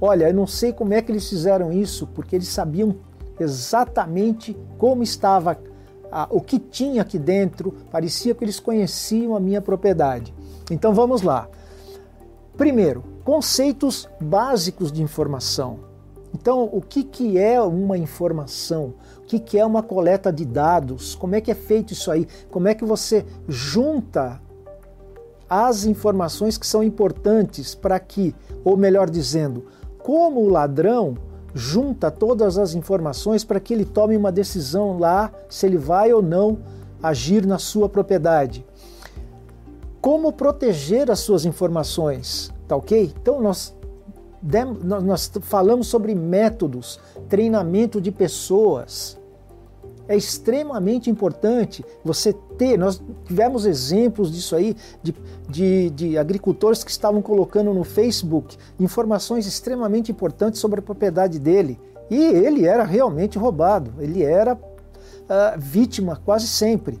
Olha, 0.00 0.28
eu 0.28 0.34
não 0.34 0.46
sei 0.46 0.72
como 0.72 0.94
é 0.94 1.00
que 1.00 1.10
eles 1.10 1.28
fizeram 1.28 1.72
isso, 1.72 2.06
porque 2.08 2.36
eles 2.36 2.48
sabiam 2.48 2.96
exatamente 3.38 4.56
como 4.78 5.02
estava 5.02 5.58
o 6.30 6.40
que 6.40 6.58
tinha 6.58 7.02
aqui 7.02 7.18
dentro, 7.18 7.72
parecia 7.90 8.34
que 8.34 8.44
eles 8.44 8.60
conheciam 8.60 9.36
a 9.36 9.40
minha 9.40 9.60
propriedade. 9.60 10.32
Então 10.70 10.94
vamos 10.94 11.22
lá. 11.22 11.48
Primeiro, 12.56 13.04
conceitos 13.24 14.08
básicos 14.20 14.90
de 14.90 15.02
informação. 15.02 15.80
Então, 16.32 16.68
o 16.72 16.80
que, 16.80 17.02
que 17.02 17.38
é 17.38 17.60
uma 17.60 17.98
informação? 17.98 18.94
O 19.26 19.28
que, 19.28 19.40
que 19.40 19.58
é 19.58 19.66
uma 19.66 19.82
coleta 19.82 20.32
de 20.32 20.44
dados? 20.44 21.16
Como 21.16 21.34
é 21.34 21.40
que 21.40 21.50
é 21.50 21.54
feito 21.54 21.92
isso 21.92 22.12
aí? 22.12 22.28
Como 22.48 22.68
é 22.68 22.74
que 22.76 22.84
você 22.84 23.26
junta 23.48 24.40
as 25.50 25.84
informações 25.84 26.56
que 26.56 26.64
são 26.64 26.80
importantes 26.80 27.74
para 27.74 27.98
que, 27.98 28.32
ou 28.64 28.76
melhor 28.76 29.10
dizendo, 29.10 29.66
como 29.98 30.42
o 30.42 30.48
ladrão 30.48 31.16
junta 31.52 32.08
todas 32.08 32.56
as 32.56 32.74
informações 32.74 33.42
para 33.42 33.58
que 33.58 33.74
ele 33.74 33.84
tome 33.84 34.16
uma 34.16 34.30
decisão 34.30 34.96
lá 34.96 35.32
se 35.48 35.66
ele 35.66 35.76
vai 35.76 36.12
ou 36.12 36.22
não 36.22 36.58
agir 37.02 37.44
na 37.44 37.58
sua 37.58 37.88
propriedade. 37.88 38.64
Como 40.00 40.32
proteger 40.32 41.10
as 41.10 41.18
suas 41.18 41.44
informações, 41.44 42.54
tá 42.68 42.76
ok? 42.76 43.12
Então 43.20 43.40
nós, 43.40 43.74
nós 44.84 45.32
falamos 45.40 45.88
sobre 45.88 46.14
métodos, 46.14 47.00
treinamento 47.28 48.00
de 48.00 48.12
pessoas, 48.12 49.15
é 50.08 50.16
extremamente 50.16 51.10
importante 51.10 51.84
você 52.04 52.32
ter. 52.32 52.78
Nós 52.78 53.02
tivemos 53.24 53.66
exemplos 53.66 54.32
disso 54.32 54.54
aí, 54.54 54.76
de, 55.02 55.14
de, 55.48 55.90
de, 55.90 56.18
agricultores 56.18 56.84
que 56.84 56.90
estavam 56.90 57.20
colocando 57.20 57.72
no 57.72 57.84
Facebook 57.84 58.56
informações 58.78 59.46
extremamente 59.46 60.10
importantes 60.10 60.60
sobre 60.60 60.80
a 60.80 60.82
propriedade 60.82 61.38
dele. 61.38 61.78
E 62.10 62.16
ele 62.16 62.66
era 62.66 62.84
realmente 62.84 63.36
roubado, 63.36 63.92
ele 63.98 64.22
era 64.22 64.54
uh, 64.54 65.58
vítima 65.58 66.20
quase 66.24 66.46
sempre. 66.46 67.00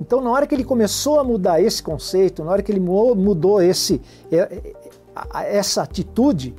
Então, 0.00 0.20
na 0.20 0.30
hora 0.30 0.46
que 0.46 0.54
ele 0.54 0.64
começou 0.64 1.18
a 1.18 1.24
mudar 1.24 1.60
esse 1.60 1.82
conceito, 1.82 2.44
na 2.44 2.52
hora 2.52 2.62
que 2.62 2.70
ele 2.70 2.80
mudou 2.80 3.60
esse, 3.60 4.00
essa 5.50 5.82
atitude, 5.82 6.54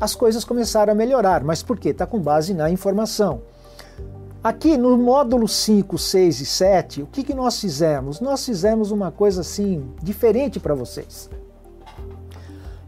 as 0.00 0.14
coisas 0.14 0.44
começaram 0.44 0.92
a 0.92 0.96
melhorar. 0.96 1.44
Mas 1.44 1.62
por 1.62 1.78
quê? 1.78 1.90
Está 1.90 2.06
com 2.06 2.18
base 2.18 2.54
na 2.54 2.70
informação. 2.70 3.42
Aqui 4.44 4.76
no 4.76 4.98
módulo 4.98 5.46
5, 5.46 5.96
6 5.96 6.40
e 6.40 6.46
7, 6.46 7.02
o 7.02 7.06
que, 7.06 7.22
que 7.22 7.32
nós 7.32 7.60
fizemos? 7.60 8.20
Nós 8.20 8.44
fizemos 8.44 8.90
uma 8.90 9.12
coisa 9.12 9.42
assim 9.42 9.88
diferente 10.02 10.58
para 10.58 10.74
vocês. 10.74 11.30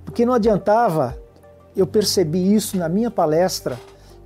Porque 0.05 0.27
não 0.27 0.35
adiantava, 0.35 1.17
eu 1.77 1.87
percebi 1.87 2.53
isso 2.53 2.77
na 2.77 2.89
minha 2.89 3.09
palestra, 3.09 3.79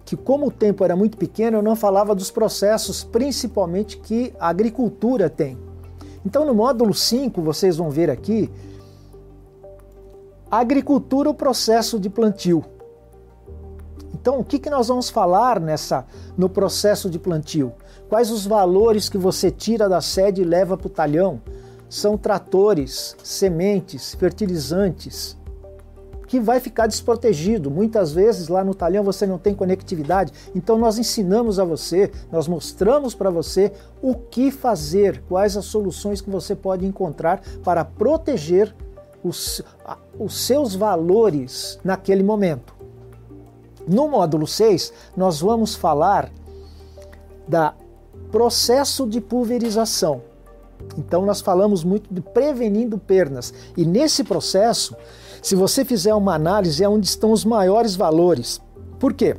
que 0.07 0.17
como 0.17 0.47
o 0.47 0.51
tempo 0.51 0.83
era 0.83 0.97
muito 0.97 1.19
pequeno, 1.19 1.59
eu 1.59 1.63
não 1.63 1.77
falava 1.77 2.15
dos 2.15 2.31
processos, 2.31 3.05
principalmente 3.05 3.99
que 3.99 4.33
a 4.41 4.49
agricultura 4.49 5.29
tem. 5.29 5.59
Então 6.25 6.47
no 6.47 6.55
módulo 6.55 6.95
5, 6.95 7.43
vocês 7.43 7.77
vão 7.77 7.91
ver 7.91 8.09
aqui, 8.09 8.51
agricultura, 10.51 11.29
o 11.29 11.35
processo 11.35 12.01
de 12.01 12.09
plantio. 12.09 12.65
Então, 14.29 14.41
o 14.41 14.45
que, 14.45 14.59
que 14.59 14.69
nós 14.69 14.89
vamos 14.89 15.09
falar 15.09 15.59
nessa 15.59 16.05
no 16.37 16.51
processo 16.51 17.09
de 17.09 17.19
plantio? 17.19 17.73
Quais 18.11 18.31
os 18.31 18.45
valores 18.45 19.09
que 19.09 19.17
você 19.17 19.51
tira 19.51 19.89
da 19.89 20.03
sede 20.03 20.43
e 20.43 20.45
leva 20.45 20.77
para 20.77 20.87
o 20.87 20.91
talhão? 20.91 21.41
São 21.89 22.19
tratores, 22.19 23.17
sementes, 23.25 24.15
fertilizantes, 24.15 25.35
que 26.27 26.39
vai 26.39 26.61
ficar 26.61 26.87
desprotegido. 26.87 27.71
Muitas 27.71 28.13
vezes 28.13 28.49
lá 28.49 28.63
no 28.63 28.75
talhão 28.75 29.03
você 29.03 29.27
não 29.27 29.39
tem 29.39 29.55
conectividade. 29.55 30.31
Então 30.55 30.77
nós 30.77 30.99
ensinamos 30.99 31.59
a 31.59 31.65
você, 31.65 32.13
nós 32.31 32.47
mostramos 32.47 33.15
para 33.15 33.31
você 33.31 33.73
o 34.03 34.15
que 34.15 34.51
fazer, 34.51 35.23
quais 35.27 35.57
as 35.57 35.65
soluções 35.65 36.21
que 36.21 36.29
você 36.29 36.55
pode 36.55 36.85
encontrar 36.85 37.41
para 37.65 37.83
proteger 37.83 38.77
os, 39.25 39.63
os 40.19 40.39
seus 40.39 40.75
valores 40.75 41.79
naquele 41.83 42.23
momento. 42.23 42.78
No 43.89 44.07
módulo 44.09 44.47
6, 44.47 44.93
nós 45.17 45.41
vamos 45.41 45.75
falar 45.75 46.31
da 47.47 47.75
processo 48.31 49.07
de 49.07 49.21
pulverização. 49.21 50.21
Então 50.97 51.25
nós 51.25 51.41
falamos 51.41 51.83
muito 51.83 52.13
de 52.13 52.21
prevenindo 52.21 52.99
perdas. 52.99 53.53
E 53.77 53.85
nesse 53.85 54.23
processo, 54.23 54.95
se 55.43 55.55
você 55.55 55.85
fizer 55.85 56.15
uma 56.15 56.35
análise, 56.35 56.85
é 56.85 56.89
onde 56.89 57.07
estão 57.07 57.33
os 57.33 57.45
maiores 57.45 57.97
valores. 57.97 58.61
Por 58.99 59.15
quê? 59.15 59.37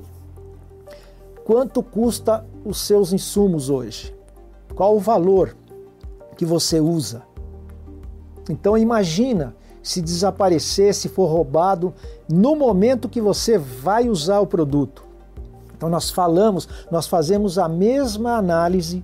Quanto 1.46 1.84
custa 1.84 2.46
os 2.66 2.80
seus 2.82 3.14
insumos 3.14 3.70
hoje? 3.70 4.16
Qual 4.76 4.96
o 4.96 5.00
valor 5.00 5.56
que 6.36 6.46
você 6.46 6.80
usa? 6.80 7.24
Então 8.50 8.78
imagina 8.78 9.56
se 9.82 10.02
desaparecer, 10.02 10.94
se 10.94 11.10
for 11.10 11.28
roubado, 11.28 11.94
no 12.28 12.56
momento 12.56 13.10
que 13.10 13.22
você 13.22 13.58
vai 13.58 14.10
usar 14.10 14.40
o 14.40 14.48
produto. 14.48 15.04
Então 15.76 15.90
nós 15.90 16.10
falamos, 16.10 16.68
nós 16.92 17.08
fazemos 17.08 17.58
a 17.58 17.70
mesma 17.70 18.36
análise 18.36 19.04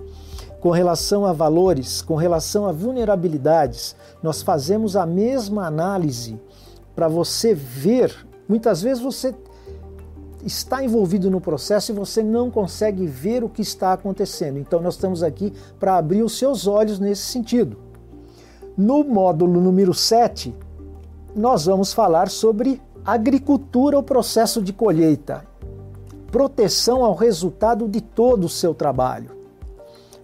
com 0.59 0.71
relação 0.71 1.25
a 1.25 1.31
valores, 1.31 2.01
com 2.01 2.15
relação 2.15 2.67
a 2.67 2.71
vulnerabilidades. 2.71 3.95
Nós 4.21 4.41
fazemos 4.41 4.95
a 4.95 5.05
mesma 5.05 5.65
análise 5.65 6.39
para 6.95 7.07
você 7.07 7.53
ver. 7.53 8.13
Muitas 8.49 8.81
vezes 8.81 9.01
você 9.01 9.33
está 10.43 10.83
envolvido 10.83 11.31
no 11.31 11.39
processo 11.39 11.91
e 11.91 11.95
você 11.95 12.21
não 12.21 12.51
consegue 12.51 13.07
ver 13.07 13.43
o 13.43 13.49
que 13.49 13.61
está 13.61 13.93
acontecendo. 13.93 14.59
Então 14.59 14.81
nós 14.81 14.95
estamos 14.95 15.23
aqui 15.23 15.53
para 15.79 15.97
abrir 15.97 16.23
os 16.23 16.37
seus 16.37 16.67
olhos 16.67 16.99
nesse 16.99 17.23
sentido. 17.23 17.77
No 18.77 19.05
módulo 19.05 19.61
número 19.61 19.93
7, 19.93 20.53
nós 21.33 21.65
vamos 21.65 21.93
falar 21.93 22.27
sobre 22.27 22.81
agricultura, 23.05 23.97
o 23.97 24.03
processo 24.03 24.61
de 24.61 24.73
colheita, 24.73 25.45
proteção 26.29 27.05
ao 27.05 27.15
resultado 27.15 27.87
de 27.87 28.01
todo 28.01 28.43
o 28.43 28.49
seu 28.49 28.73
trabalho. 28.73 29.31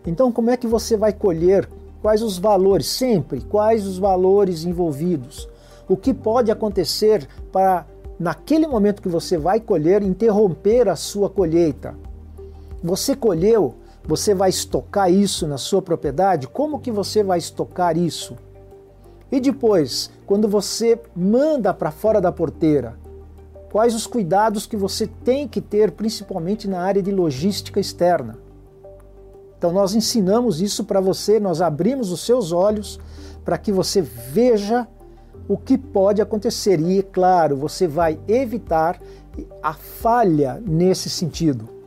Então, 0.06 0.34
como 0.34 0.50
é 0.50 0.58
que 0.58 0.68
você 0.68 0.98
vai 0.98 1.14
colher? 1.14 1.70
Quais 2.02 2.22
os 2.22 2.38
valores? 2.38 2.88
Sempre, 2.88 3.40
quais 3.40 3.88
os 3.88 3.98
valores 3.98 4.66
envolvidos? 4.66 5.48
O 5.88 5.96
que 5.96 6.14
pode 6.14 6.52
acontecer 6.52 7.26
para, 7.54 7.86
naquele 8.20 8.68
momento 8.68 9.02
que 9.02 9.08
você 9.08 9.38
vai 9.38 9.62
colher, 9.62 10.04
interromper 10.04 10.90
a 10.90 10.98
sua 10.98 11.30
colheita? 11.30 11.96
Você 12.84 13.16
colheu, 13.16 13.76
Você 14.04 14.34
vai 14.34 14.50
estocar 14.50 15.12
isso 15.12 15.48
na 15.48 15.58
sua 15.58 15.82
propriedade? 15.82 16.48
Como 16.48 16.80
que 16.80 16.92
você 16.92 17.24
vai 17.24 17.38
estocar 17.38 17.98
isso? 17.98 18.36
E 19.32 19.40
depois, 19.40 20.10
quando 20.26 20.48
você 20.48 21.00
manda 21.16 21.74
para 21.74 21.92
fora 21.92 22.20
da 22.20 22.32
porteira, 22.32 22.98
quais 23.72 23.96
os 23.96 24.06
cuidados 24.06 24.66
que 24.66 24.76
você 24.76 25.08
tem 25.08 25.48
que 25.48 25.62
ter, 25.62 25.92
principalmente 25.92 26.68
na 26.68 26.82
área 26.82 27.02
de 27.02 27.12
logística 27.12 27.80
externa? 27.80 28.38
Então 29.58 29.72
nós 29.72 29.94
ensinamos 29.94 30.60
isso 30.60 30.84
para 30.84 31.00
você, 31.00 31.40
nós 31.40 31.62
abrimos 31.62 32.12
os 32.12 32.26
seus 32.26 32.52
olhos 32.52 33.00
para 33.46 33.58
que 33.58 33.72
você 33.72 34.02
veja 34.02 34.88
o 35.48 35.56
que 35.56 35.78
pode 35.78 36.22
acontecer. 36.22 36.80
E, 36.80 37.00
é 37.00 37.04
claro, 37.04 37.56
você 37.56 37.88
vai 37.88 38.20
evitar 38.28 39.00
a 39.62 39.74
falha 39.74 40.62
nesse 40.66 41.10
sentido. 41.10 41.81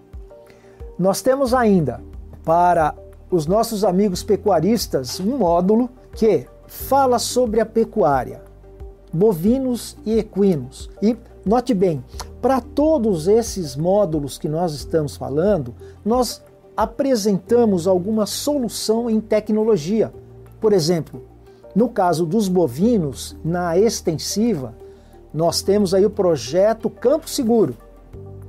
Nós 0.98 1.20
temos 1.20 1.52
ainda 1.52 2.00
para 2.44 2.94
os 3.30 3.46
nossos 3.46 3.84
amigos 3.84 4.22
pecuaristas 4.22 5.18
um 5.18 5.38
módulo 5.38 5.90
que 6.12 6.46
fala 6.66 7.18
sobre 7.18 7.60
a 7.60 7.66
pecuária, 7.66 8.42
bovinos 9.12 9.96
e 10.04 10.18
equinos. 10.18 10.90
E 11.02 11.16
note 11.44 11.74
bem, 11.74 12.04
para 12.40 12.60
todos 12.60 13.26
esses 13.26 13.74
módulos 13.74 14.38
que 14.38 14.48
nós 14.48 14.72
estamos 14.72 15.16
falando, 15.16 15.74
nós 16.04 16.42
apresentamos 16.76 17.86
alguma 17.88 18.26
solução 18.26 19.10
em 19.10 19.20
tecnologia. 19.20 20.12
Por 20.60 20.72
exemplo, 20.72 21.22
no 21.74 21.88
caso 21.88 22.24
dos 22.24 22.48
bovinos, 22.48 23.36
na 23.44 23.76
extensiva, 23.76 24.74
nós 25.32 25.60
temos 25.60 25.92
aí 25.92 26.06
o 26.06 26.10
projeto 26.10 26.88
Campo 26.88 27.28
Seguro, 27.28 27.76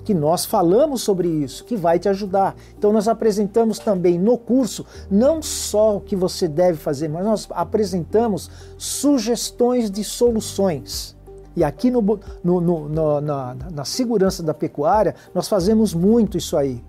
que 0.05 0.13
nós 0.13 0.45
falamos 0.45 1.01
sobre 1.01 1.27
isso, 1.27 1.65
que 1.65 1.75
vai 1.75 1.97
te 1.97 2.07
ajudar. 2.07 2.55
Então 2.77 2.93
nós 2.93 3.07
apresentamos 3.07 3.79
também 3.79 4.19
no 4.19 4.37
curso 4.37 4.85
não 5.09 5.41
só 5.41 5.97
o 5.97 6.01
que 6.01 6.15
você 6.15 6.47
deve 6.47 6.77
fazer, 6.77 7.09
mas 7.09 7.25
nós 7.25 7.47
apresentamos 7.49 8.49
sugestões 8.77 9.89
de 9.89 10.03
soluções. 10.03 11.17
E 11.55 11.63
aqui 11.63 11.89
no, 11.89 12.01
no, 12.43 12.61
no, 12.61 13.21
na, 13.21 13.55
na 13.73 13.85
segurança 13.85 14.43
da 14.43 14.53
pecuária, 14.53 15.15
nós 15.33 15.47
fazemos 15.47 15.93
muito 15.93 16.37
isso 16.37 16.55
aí. 16.55 16.83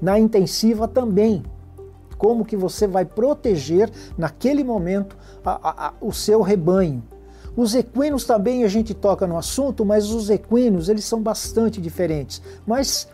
Na 0.00 0.18
intensiva 0.18 0.88
também. 0.88 1.42
Como 2.16 2.46
que 2.46 2.56
você 2.56 2.86
vai 2.86 3.04
proteger 3.04 3.90
naquele 4.16 4.64
momento 4.64 5.14
a, 5.44 5.50
a, 5.50 5.88
a, 5.88 5.92
o 6.00 6.10
seu 6.12 6.40
rebanho. 6.40 7.02
Os 7.56 7.74
equinos 7.74 8.24
também 8.24 8.64
a 8.64 8.68
gente 8.68 8.92
toca 8.92 9.26
no 9.26 9.38
assunto, 9.38 9.84
mas 9.84 10.10
os 10.10 10.28
equinos 10.28 10.88
eles 10.88 11.04
são 11.04 11.22
bastante 11.22 11.80
diferentes. 11.80 12.42
Mas 12.66 13.08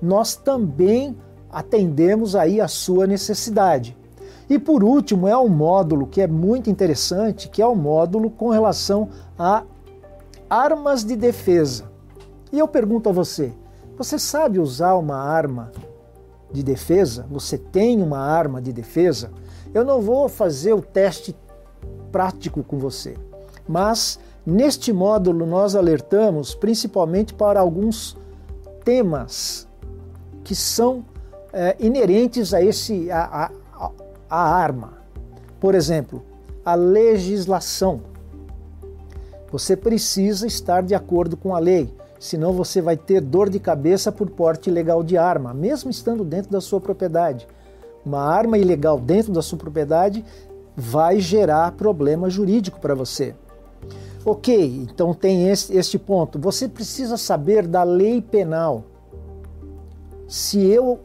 nós 0.00 0.36
também 0.36 1.16
atendemos 1.50 2.36
aí 2.36 2.60
a 2.60 2.68
sua 2.68 3.06
necessidade. 3.06 3.96
E 4.48 4.58
por 4.58 4.84
último 4.84 5.26
é 5.26 5.36
um 5.36 5.48
módulo 5.48 6.06
que 6.06 6.20
é 6.20 6.26
muito 6.26 6.70
interessante, 6.70 7.48
que 7.48 7.60
é 7.60 7.66
o 7.66 7.72
um 7.72 7.76
módulo 7.76 8.30
com 8.30 8.48
relação 8.50 9.08
a 9.38 9.64
armas 10.48 11.04
de 11.04 11.16
defesa. 11.16 11.90
E 12.52 12.58
eu 12.58 12.68
pergunto 12.68 13.08
a 13.08 13.12
você, 13.12 13.52
você 13.96 14.18
sabe 14.18 14.58
usar 14.58 14.94
uma 14.94 15.16
arma 15.16 15.72
de 16.50 16.62
defesa? 16.62 17.26
Você 17.30 17.58
tem 17.58 18.00
uma 18.00 18.18
arma 18.18 18.62
de 18.62 18.72
defesa? 18.72 19.30
Eu 19.74 19.84
não 19.84 20.00
vou 20.00 20.28
fazer 20.28 20.72
o 20.72 20.80
teste 20.80 21.36
prático 22.10 22.62
com 22.62 22.78
você. 22.78 23.16
Mas 23.68 24.18
neste 24.46 24.92
módulo 24.92 25.44
nós 25.44 25.76
alertamos 25.76 26.54
principalmente 26.54 27.34
para 27.34 27.60
alguns 27.60 28.16
temas 28.82 29.68
que 30.42 30.54
são 30.54 31.04
é, 31.52 31.76
inerentes 31.78 32.54
a 32.54 32.62
esse 32.62 33.10
a, 33.10 33.50
a, 33.74 33.90
a 34.30 34.42
arma. 34.42 34.94
Por 35.60 35.74
exemplo, 35.74 36.22
a 36.64 36.74
legislação. 36.74 38.00
Você 39.50 39.76
precisa 39.76 40.46
estar 40.46 40.82
de 40.82 40.94
acordo 40.94 41.36
com 41.36 41.54
a 41.54 41.58
lei, 41.58 41.92
senão 42.18 42.52
você 42.52 42.82
vai 42.82 42.96
ter 42.96 43.20
dor 43.20 43.48
de 43.48 43.58
cabeça 43.58 44.12
por 44.12 44.28
porte 44.30 44.68
ilegal 44.68 45.02
de 45.02 45.16
arma, 45.16 45.54
mesmo 45.54 45.90
estando 45.90 46.24
dentro 46.24 46.50
da 46.50 46.60
sua 46.60 46.80
propriedade. 46.80 47.46
Uma 48.04 48.22
arma 48.22 48.58
ilegal 48.58 48.98
dentro 48.98 49.32
da 49.32 49.42
sua 49.42 49.58
propriedade 49.58 50.24
vai 50.76 51.18
gerar 51.20 51.72
problema 51.72 52.30
jurídico 52.30 52.78
para 52.80 52.94
você. 52.94 53.34
Ok, 54.24 54.82
então 54.82 55.14
tem 55.14 55.48
este, 55.48 55.74
este 55.74 55.98
ponto. 55.98 56.38
Você 56.38 56.68
precisa 56.68 57.16
saber 57.16 57.66
da 57.66 57.82
lei 57.82 58.20
penal. 58.20 58.84
Se 60.26 60.64
eu 60.66 61.00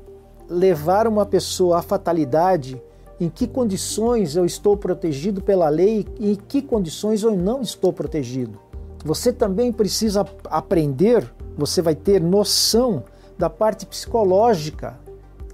levar 0.49 1.07
uma 1.07 1.25
pessoa 1.25 1.79
à 1.79 1.81
fatalidade, 1.81 2.81
em 3.19 3.29
que 3.29 3.47
condições 3.47 4.35
eu 4.35 4.45
estou 4.45 4.75
protegido 4.75 5.41
pela 5.41 5.69
lei 5.69 6.05
e 6.19 6.33
em 6.33 6.35
que 6.35 6.61
condições 6.61 7.23
eu 7.23 7.35
não 7.35 7.61
estou 7.61 7.93
protegido. 7.93 8.59
Você 9.05 9.31
também 9.31 9.71
precisa 9.71 10.25
aprender, 10.49 11.33
você 11.57 11.81
vai 11.81 11.95
ter 11.95 12.21
noção 12.21 13.03
da 13.37 13.49
parte 13.49 13.85
psicológica. 13.85 14.99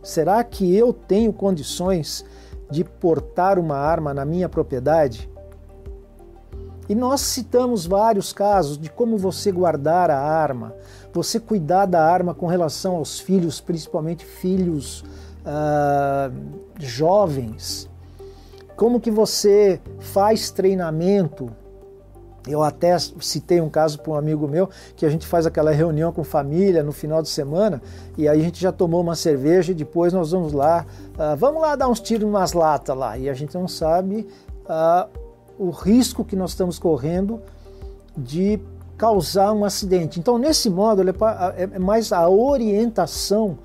Será 0.01 0.43
que 0.43 0.75
eu 0.75 0.93
tenho 0.93 1.31
condições 1.33 2.25
de 2.71 2.83
portar 2.83 3.59
uma 3.59 3.75
arma 3.75 4.13
na 4.13 4.25
minha 4.25 4.47
propriedade? 4.47 5.28
E 6.89 6.95
nós 6.95 7.21
citamos 7.21 7.85
vários 7.85 8.33
casos 8.33 8.75
de 8.75 8.89
como 8.89 9.15
você 9.15 9.51
guardar 9.51 10.09
a 10.09 10.19
arma, 10.19 10.73
você 11.13 11.39
cuidar 11.39 11.85
da 11.85 12.03
arma 12.03 12.33
com 12.33 12.47
relação 12.47 12.95
aos 12.95 13.19
filhos, 13.19 13.61
principalmente 13.61 14.25
filhos 14.25 15.01
uh, 15.45 16.33
jovens. 16.79 17.87
Como 18.75 18.99
que 18.99 19.11
você 19.11 19.79
faz 19.99 20.49
treinamento 20.49 21.51
eu 22.47 22.63
até 22.63 22.97
citei 22.97 23.61
um 23.61 23.69
caso 23.69 23.99
para 23.99 24.13
um 24.13 24.15
amigo 24.15 24.47
meu 24.47 24.69
que 24.95 25.05
a 25.05 25.09
gente 25.09 25.27
faz 25.27 25.45
aquela 25.45 25.71
reunião 25.71 26.11
com 26.11 26.23
família 26.23 26.81
no 26.81 26.91
final 26.91 27.21
de 27.21 27.29
semana 27.29 27.81
e 28.17 28.27
aí 28.27 28.39
a 28.39 28.43
gente 28.43 28.59
já 28.59 28.71
tomou 28.71 29.01
uma 29.01 29.15
cerveja 29.15 29.71
e 29.71 29.75
depois 29.75 30.13
nós 30.13 30.31
vamos 30.31 30.53
lá, 30.53 30.85
uh, 31.13 31.35
vamos 31.37 31.61
lá 31.61 31.75
dar 31.75 31.87
uns 31.87 31.99
tiros 31.99 32.27
umas 32.27 32.53
latas 32.53 32.97
lá 32.97 33.17
e 33.17 33.29
a 33.29 33.33
gente 33.33 33.53
não 33.55 33.67
sabe 33.67 34.25
uh, 34.65 35.28
o 35.59 35.69
risco 35.71 36.23
que 36.23 36.37
nós 36.37 36.51
estamos 36.51 36.79
correndo 36.79 37.41
de 38.17 38.59
causar 38.97 39.51
um 39.51 39.65
acidente. 39.65 40.19
Então, 40.19 40.37
nesse 40.37 40.69
modo, 40.69 41.01
é, 41.01 41.63
é 41.75 41.79
mais 41.79 42.11
a 42.13 42.27
orientação 42.29 43.59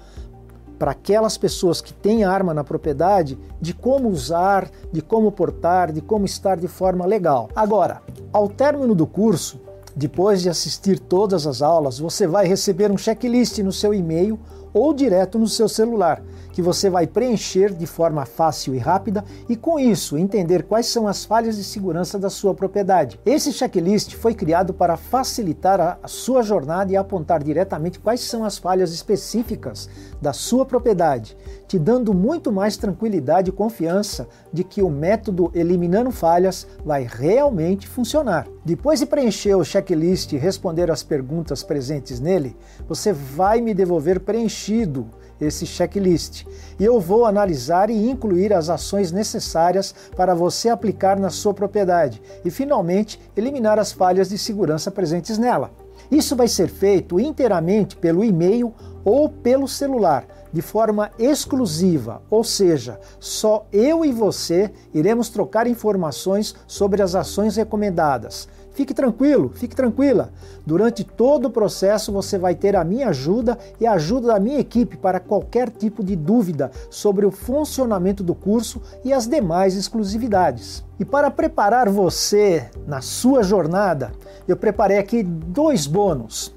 para 0.79 0.91
aquelas 0.91 1.39
pessoas 1.39 1.81
que 1.81 1.95
têm 1.95 2.25
arma 2.25 2.53
na 2.53 2.65
propriedade 2.65 3.39
de 3.61 3.73
como 3.73 4.09
usar, 4.09 4.69
de 4.93 5.01
como 5.01 5.31
portar, 5.31 5.93
de 5.93 6.01
como 6.01 6.25
estar 6.25 6.57
de 6.57 6.67
forma 6.67 7.07
legal. 7.07 7.49
Agora, 7.55 8.03
ao 8.33 8.49
término 8.49 8.95
do 8.95 9.07
curso, 9.07 9.61
depois 9.95 10.43
de 10.43 10.49
assistir 10.49 10.99
todas 10.99 11.47
as 11.47 11.63
aulas, 11.63 12.01
você 12.01 12.27
vai 12.27 12.47
receber 12.47 12.91
um 12.91 12.99
checklist 12.99 13.59
no 13.59 13.73
seu 13.73 13.95
e-mail 13.95 14.39
ou 14.73 14.93
direto 14.93 15.39
no 15.39 15.47
seu 15.47 15.69
celular 15.69 16.21
que 16.55 16.63
você 16.63 16.89
vai 16.89 17.05
preencher 17.05 17.75
de 17.75 17.85
forma 17.85 18.25
fácil 18.25 18.77
e 18.77 18.79
rápida 18.79 19.25
e, 19.49 19.57
com 19.57 19.77
isso, 19.77 20.17
entender 20.17 20.63
quais 20.63 20.87
são 20.87 21.09
as 21.09 21.25
falhas 21.25 21.57
de 21.57 21.65
segurança 21.65 22.17
da 22.17 22.31
sua 22.31 22.55
propriedade. 22.55 23.19
Esse 23.27 23.53
checklist 23.53 24.15
foi 24.15 24.35
criado 24.35 24.73
para 24.73 24.97
facilitar 24.97 25.99
a 26.01 26.07
sua 26.07 26.45
jornada 26.45 26.93
e 26.93 26.97
apontar 26.97 27.43
diretamente 27.43 27.99
quais 27.99 28.21
são 28.21 28.45
as 28.45 28.57
falhas 28.57 28.93
específicas 28.93 29.91
da 30.23 30.33
sua 30.33 30.65
propriedade, 30.65 31.37
te 31.67 31.77
dando 31.77 32.15
muito 32.15 32.53
mais 32.53 32.77
tranquilidade 32.77 33.51
e 33.51 33.53
confiança 33.53 34.29
de 34.53 34.63
que 34.63 34.81
o 34.81 34.89
método 34.89 35.51
Eliminando 35.55 36.13
Falhas 36.13 36.69
vai 36.85 37.05
realmente 37.05 37.89
funcionar. 37.89 38.47
Depois 38.65 39.01
de 39.01 39.07
preencher 39.07 39.57
o 39.57 39.65
checklist 39.65 40.33
e 40.33 40.37
responder 40.37 40.89
as 40.89 41.03
perguntas 41.03 41.65
presentes 41.65 42.21
nele, 42.21 42.57
você 42.87 43.13
vai 43.13 43.61
me 43.61 43.75
devolver 43.75 44.21
preenchido 44.21 45.09
esse 45.41 45.67
checklist 45.67 46.45
e 46.79 46.85
eu 46.85 47.01
vou 47.01 47.25
analisar 47.25 47.91
e 47.91 48.11
incluir 48.11 48.53
as 48.53 48.69
ações 48.69 49.13
necessárias 49.13 49.95
para 50.17 50.35
você 50.35 50.69
aplicar 50.69 51.19
na 51.19 51.31
sua 51.31 51.55
propriedade 51.55 52.21
e, 52.45 52.51
finalmente, 52.51 53.21
eliminar 53.37 53.79
as 53.79 53.93
falhas 53.93 54.29
de 54.29 54.39
segurança 54.39 54.91
presentes 54.91 55.39
nela. 55.39 55.71
Isso 56.11 56.37
vai 56.37 56.49
ser 56.49 56.69
feito 56.69 57.19
inteiramente 57.19 57.97
pelo 57.97 58.25
e-mail 58.25 58.75
ou 59.05 59.29
pelo 59.29 59.69
celular, 59.69 60.27
de 60.53 60.63
forma 60.63 61.11
exclusiva, 61.19 62.23
ou 62.31 62.45
seja, 62.45 63.01
só 63.19 63.67
eu 63.73 64.05
e 64.05 64.13
você 64.13 64.71
iremos 64.93 65.29
trocar 65.29 65.67
informações 65.67 66.55
sobre 66.67 67.03
as 67.03 67.15
ações 67.15 67.57
recomendadas. 67.57 68.49
Fique 68.75 68.93
tranquilo, 68.93 69.53
fique 69.55 69.75
tranquila. 69.75 70.33
Durante 70.67 71.05
todo 71.05 71.47
o 71.47 71.51
processo 71.51 72.11
você 72.11 72.37
vai 72.37 72.57
ter 72.57 72.75
a 72.75 72.83
minha 72.83 73.09
ajuda 73.11 73.57
e 73.81 73.87
a 73.87 73.93
ajuda 73.93 74.27
da 74.29 74.41
minha 74.41 74.59
equipe 74.59 74.97
para 74.97 75.21
qualquer 75.21 75.71
tipo 75.71 76.03
de 76.03 76.17
dúvida 76.17 76.73
sobre 76.91 77.25
o 77.25 77.31
funcionamento 77.31 78.25
do 78.25 78.35
curso 78.35 78.83
e 79.05 79.13
as 79.13 79.29
demais 79.29 79.77
exclusividades. 79.77 80.85
E 80.99 81.05
para 81.05 81.31
preparar 81.31 81.89
você 81.89 82.69
na 82.85 83.01
sua 83.01 83.45
jornada, 83.45 84.11
eu 84.47 84.57
preparei 84.57 84.99
aqui 84.99 85.23
dois 85.23 85.87
bônus. 85.87 86.53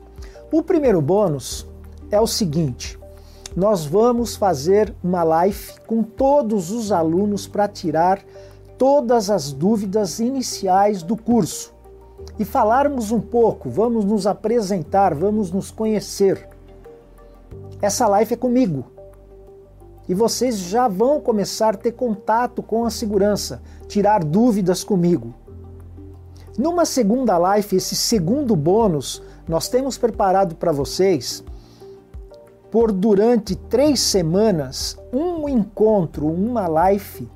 O 0.51 0.63
primeiro 0.63 0.99
bônus 0.99 1.67
é 2.09 2.19
o 2.19 2.25
seguinte: 2.25 2.97
nós 3.55 3.85
vamos 3.85 4.35
fazer 4.35 4.91
uma 5.03 5.21
live 5.21 5.73
com 5.85 6.01
todos 6.01 6.71
os 6.71 6.91
alunos 6.91 7.45
para 7.45 7.67
tirar 7.67 8.19
todas 8.75 9.29
as 9.29 9.51
dúvidas 9.51 10.19
iniciais 10.19 11.03
do 11.03 11.15
curso 11.15 11.76
e 12.39 12.45
falarmos 12.45 13.11
um 13.11 13.19
pouco, 13.19 13.69
vamos 13.69 14.05
nos 14.05 14.27
apresentar, 14.27 15.13
vamos 15.13 15.51
nos 15.51 15.71
conhecer. 15.71 16.47
Essa 17.81 18.07
live 18.07 18.33
é 18.33 18.37
comigo. 18.37 18.85
E 20.07 20.13
vocês 20.13 20.57
já 20.57 20.87
vão 20.87 21.19
começar 21.19 21.73
a 21.73 21.77
ter 21.77 21.91
contato 21.91 22.63
com 22.63 22.85
a 22.85 22.89
segurança, 22.89 23.61
tirar 23.87 24.23
dúvidas 24.23 24.83
comigo. 24.83 25.33
Numa 26.57 26.85
segunda 26.85 27.37
live, 27.37 27.77
esse 27.77 27.95
segundo 27.95 28.55
bônus, 28.55 29.21
nós 29.47 29.67
temos 29.67 29.97
preparado 29.97 30.55
para 30.55 30.71
vocês 30.71 31.43
por 32.71 32.91
durante 32.91 33.55
três 33.55 33.99
semanas 33.99 34.97
um 35.13 35.47
encontro, 35.47 36.27
uma 36.27 36.67
live 36.67 37.29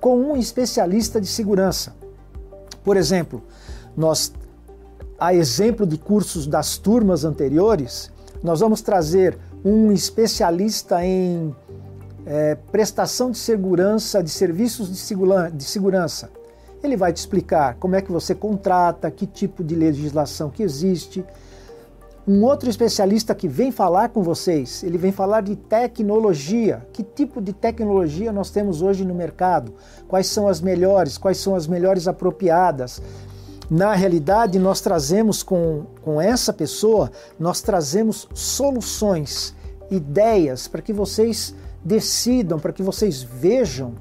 com 0.00 0.16
um 0.16 0.36
especialista 0.36 1.20
de 1.20 1.26
segurança. 1.26 1.94
Por 2.84 2.96
exemplo, 2.96 3.42
nós, 3.98 4.32
a 5.18 5.34
exemplo 5.34 5.84
de 5.84 5.98
cursos 5.98 6.46
das 6.46 6.78
turmas 6.78 7.24
anteriores, 7.24 8.12
nós 8.42 8.60
vamos 8.60 8.80
trazer 8.80 9.36
um 9.64 9.90
especialista 9.90 11.04
em 11.04 11.54
é, 12.24 12.54
prestação 12.70 13.32
de 13.32 13.38
segurança, 13.38 14.22
de 14.22 14.30
serviços 14.30 14.88
de, 14.88 14.96
segura, 14.96 15.50
de 15.50 15.64
segurança. 15.64 16.30
Ele 16.80 16.96
vai 16.96 17.12
te 17.12 17.16
explicar 17.16 17.74
como 17.74 17.96
é 17.96 18.00
que 18.00 18.12
você 18.12 18.36
contrata, 18.36 19.10
que 19.10 19.26
tipo 19.26 19.64
de 19.64 19.74
legislação 19.74 20.48
que 20.48 20.62
existe, 20.62 21.24
um 22.24 22.44
outro 22.44 22.68
especialista 22.68 23.34
que 23.34 23.48
vem 23.48 23.72
falar 23.72 24.10
com 24.10 24.22
vocês, 24.22 24.84
ele 24.84 24.98
vem 24.98 25.10
falar 25.10 25.40
de 25.40 25.56
tecnologia. 25.56 26.86
Que 26.92 27.02
tipo 27.02 27.40
de 27.40 27.54
tecnologia 27.54 28.30
nós 28.30 28.50
temos 28.50 28.82
hoje 28.82 29.02
no 29.02 29.14
mercado? 29.14 29.72
Quais 30.06 30.26
são 30.26 30.46
as 30.46 30.60
melhores? 30.60 31.16
Quais 31.16 31.38
são 31.38 31.56
as 31.56 31.66
melhores 31.66 32.06
apropriadas? 32.06 33.00
Na 33.70 33.94
realidade, 33.94 34.58
nós 34.58 34.80
trazemos 34.80 35.42
com, 35.42 35.84
com 36.02 36.20
essa 36.20 36.52
pessoa, 36.52 37.10
nós 37.38 37.60
trazemos 37.60 38.26
soluções, 38.32 39.54
ideias 39.90 40.66
para 40.66 40.80
que 40.80 40.92
vocês 40.92 41.54
decidam, 41.84 42.58
para 42.58 42.72
que 42.72 42.82
vocês 42.82 43.22
vejam 43.22 43.94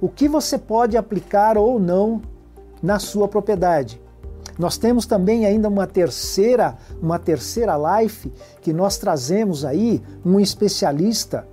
o 0.00 0.08
que 0.08 0.28
você 0.28 0.56
pode 0.56 0.96
aplicar 0.96 1.58
ou 1.58 1.80
não 1.80 2.22
na 2.80 2.98
sua 2.98 3.26
propriedade. 3.26 4.00
Nós 4.56 4.78
temos 4.78 5.06
também 5.06 5.44
ainda 5.44 5.68
uma 5.68 5.86
terceira, 5.86 6.76
uma 7.02 7.18
terceira 7.18 7.74
live 7.76 8.32
que 8.60 8.72
nós 8.72 8.96
trazemos 8.96 9.64
aí 9.64 10.00
um 10.24 10.38
especialista 10.38 11.48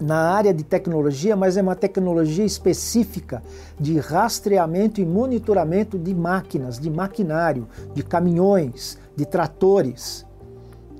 na 0.00 0.32
área 0.32 0.54
de 0.54 0.62
tecnologia, 0.62 1.34
mas 1.34 1.56
é 1.56 1.62
uma 1.62 1.74
tecnologia 1.74 2.44
específica 2.44 3.42
de 3.78 3.98
rastreamento 3.98 5.00
e 5.00 5.06
monitoramento 5.06 5.98
de 5.98 6.14
máquinas, 6.14 6.78
de 6.78 6.88
maquinário, 6.88 7.66
de 7.94 8.02
caminhões, 8.02 8.98
de 9.16 9.26
tratores. 9.26 10.24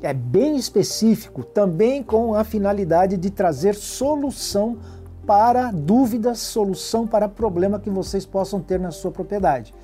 É 0.02 0.12
bem 0.12 0.56
específico, 0.56 1.42
também 1.42 2.02
com 2.02 2.34
a 2.34 2.44
finalidade 2.44 3.16
de 3.16 3.30
trazer 3.30 3.74
solução 3.74 4.78
para 5.26 5.70
dúvidas, 5.70 6.38
solução 6.38 7.06
para 7.06 7.28
problema 7.28 7.78
que 7.78 7.90
vocês 7.90 8.24
possam 8.24 8.60
ter 8.60 8.80
na 8.80 8.90
sua 8.90 9.10
propriedade. 9.10 9.74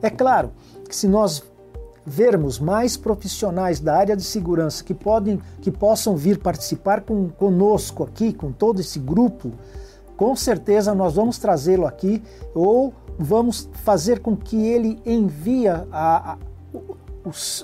É 0.00 0.08
claro 0.08 0.52
que 0.88 0.94
se 0.94 1.06
nós 1.06 1.42
vermos 2.06 2.60
mais 2.60 2.96
profissionais 2.96 3.80
da 3.80 3.96
área 3.96 4.16
de 4.16 4.22
segurança 4.22 4.84
que 4.84 4.94
podem 4.94 5.40
que 5.60 5.72
possam 5.72 6.16
vir 6.16 6.38
participar 6.38 7.00
com, 7.00 7.28
conosco 7.28 8.04
aqui, 8.04 8.32
com 8.32 8.52
todo 8.52 8.80
esse 8.80 9.00
grupo, 9.00 9.50
com 10.16 10.36
certeza 10.36 10.94
nós 10.94 11.14
vamos 11.14 11.36
trazê-lo 11.36 11.84
aqui 11.84 12.22
ou 12.54 12.94
vamos 13.18 13.68
fazer 13.72 14.20
com 14.20 14.36
que 14.36 14.56
ele 14.56 15.00
envie 15.04 15.66
a, 15.66 15.84
a, 15.92 16.38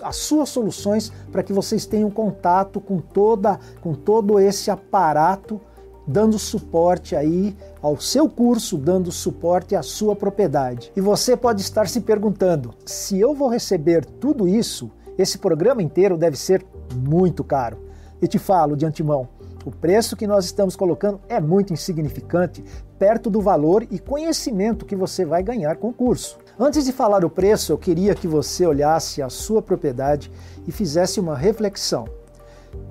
as 0.02 0.16
suas 0.16 0.48
soluções 0.48 1.12
para 1.30 1.42
que 1.42 1.52
vocês 1.52 1.86
tenham 1.86 2.10
contato 2.10 2.80
com 2.80 2.98
toda 2.98 3.60
com 3.80 3.94
todo 3.94 4.40
esse 4.40 4.70
aparato 4.72 5.60
dando 6.06 6.38
suporte 6.38 7.14
aí 7.14 7.56
ao 7.80 8.00
seu 8.00 8.28
curso, 8.28 8.76
dando 8.76 9.12
suporte 9.12 9.74
à 9.74 9.82
sua 9.82 10.16
propriedade. 10.16 10.92
E 10.96 11.00
você 11.00 11.36
pode 11.36 11.60
estar 11.60 11.88
se 11.88 12.00
perguntando: 12.00 12.74
se 12.84 13.18
eu 13.18 13.34
vou 13.34 13.48
receber 13.48 14.04
tudo 14.04 14.48
isso, 14.48 14.90
esse 15.18 15.38
programa 15.38 15.82
inteiro 15.82 16.16
deve 16.16 16.36
ser 16.36 16.64
muito 16.94 17.44
caro. 17.44 17.78
E 18.20 18.26
te 18.26 18.38
falo 18.38 18.76
de 18.76 18.86
antemão, 18.86 19.28
o 19.64 19.70
preço 19.70 20.16
que 20.16 20.26
nós 20.26 20.44
estamos 20.44 20.74
colocando 20.74 21.20
é 21.28 21.40
muito 21.40 21.72
insignificante, 21.72 22.64
perto 22.98 23.30
do 23.30 23.40
valor 23.40 23.86
e 23.90 23.98
conhecimento 23.98 24.84
que 24.84 24.96
você 24.96 25.24
vai 25.24 25.42
ganhar 25.42 25.76
com 25.76 25.88
o 25.88 25.92
curso. 25.92 26.38
Antes 26.58 26.84
de 26.84 26.92
falar 26.92 27.24
o 27.24 27.30
preço, 27.30 27.72
eu 27.72 27.78
queria 27.78 28.14
que 28.14 28.28
você 28.28 28.66
olhasse 28.66 29.22
a 29.22 29.28
sua 29.28 29.62
propriedade 29.62 30.30
e 30.66 30.72
fizesse 30.72 31.18
uma 31.18 31.36
reflexão. 31.36 32.06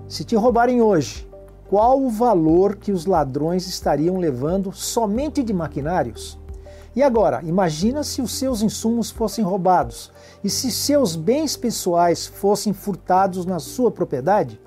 Se 0.07 0.23
te 0.23 0.35
roubarem 0.35 0.81
hoje, 0.81 1.27
qual 1.71 2.03
o 2.03 2.09
valor 2.09 2.75
que 2.75 2.91
os 2.91 3.05
ladrões 3.05 3.65
estariam 3.65 4.17
levando 4.17 4.73
somente 4.73 5.41
de 5.41 5.53
maquinários? 5.53 6.37
E 6.93 7.01
agora, 7.01 7.41
imagina 7.45 8.03
se 8.03 8.21
os 8.21 8.37
seus 8.37 8.61
insumos 8.61 9.09
fossem 9.09 9.41
roubados 9.41 10.11
e 10.43 10.49
se 10.49 10.69
seus 10.69 11.15
bens 11.15 11.55
pessoais 11.55 12.27
fossem 12.27 12.73
furtados 12.73 13.45
na 13.45 13.57
sua 13.57 13.89
propriedade? 13.89 14.59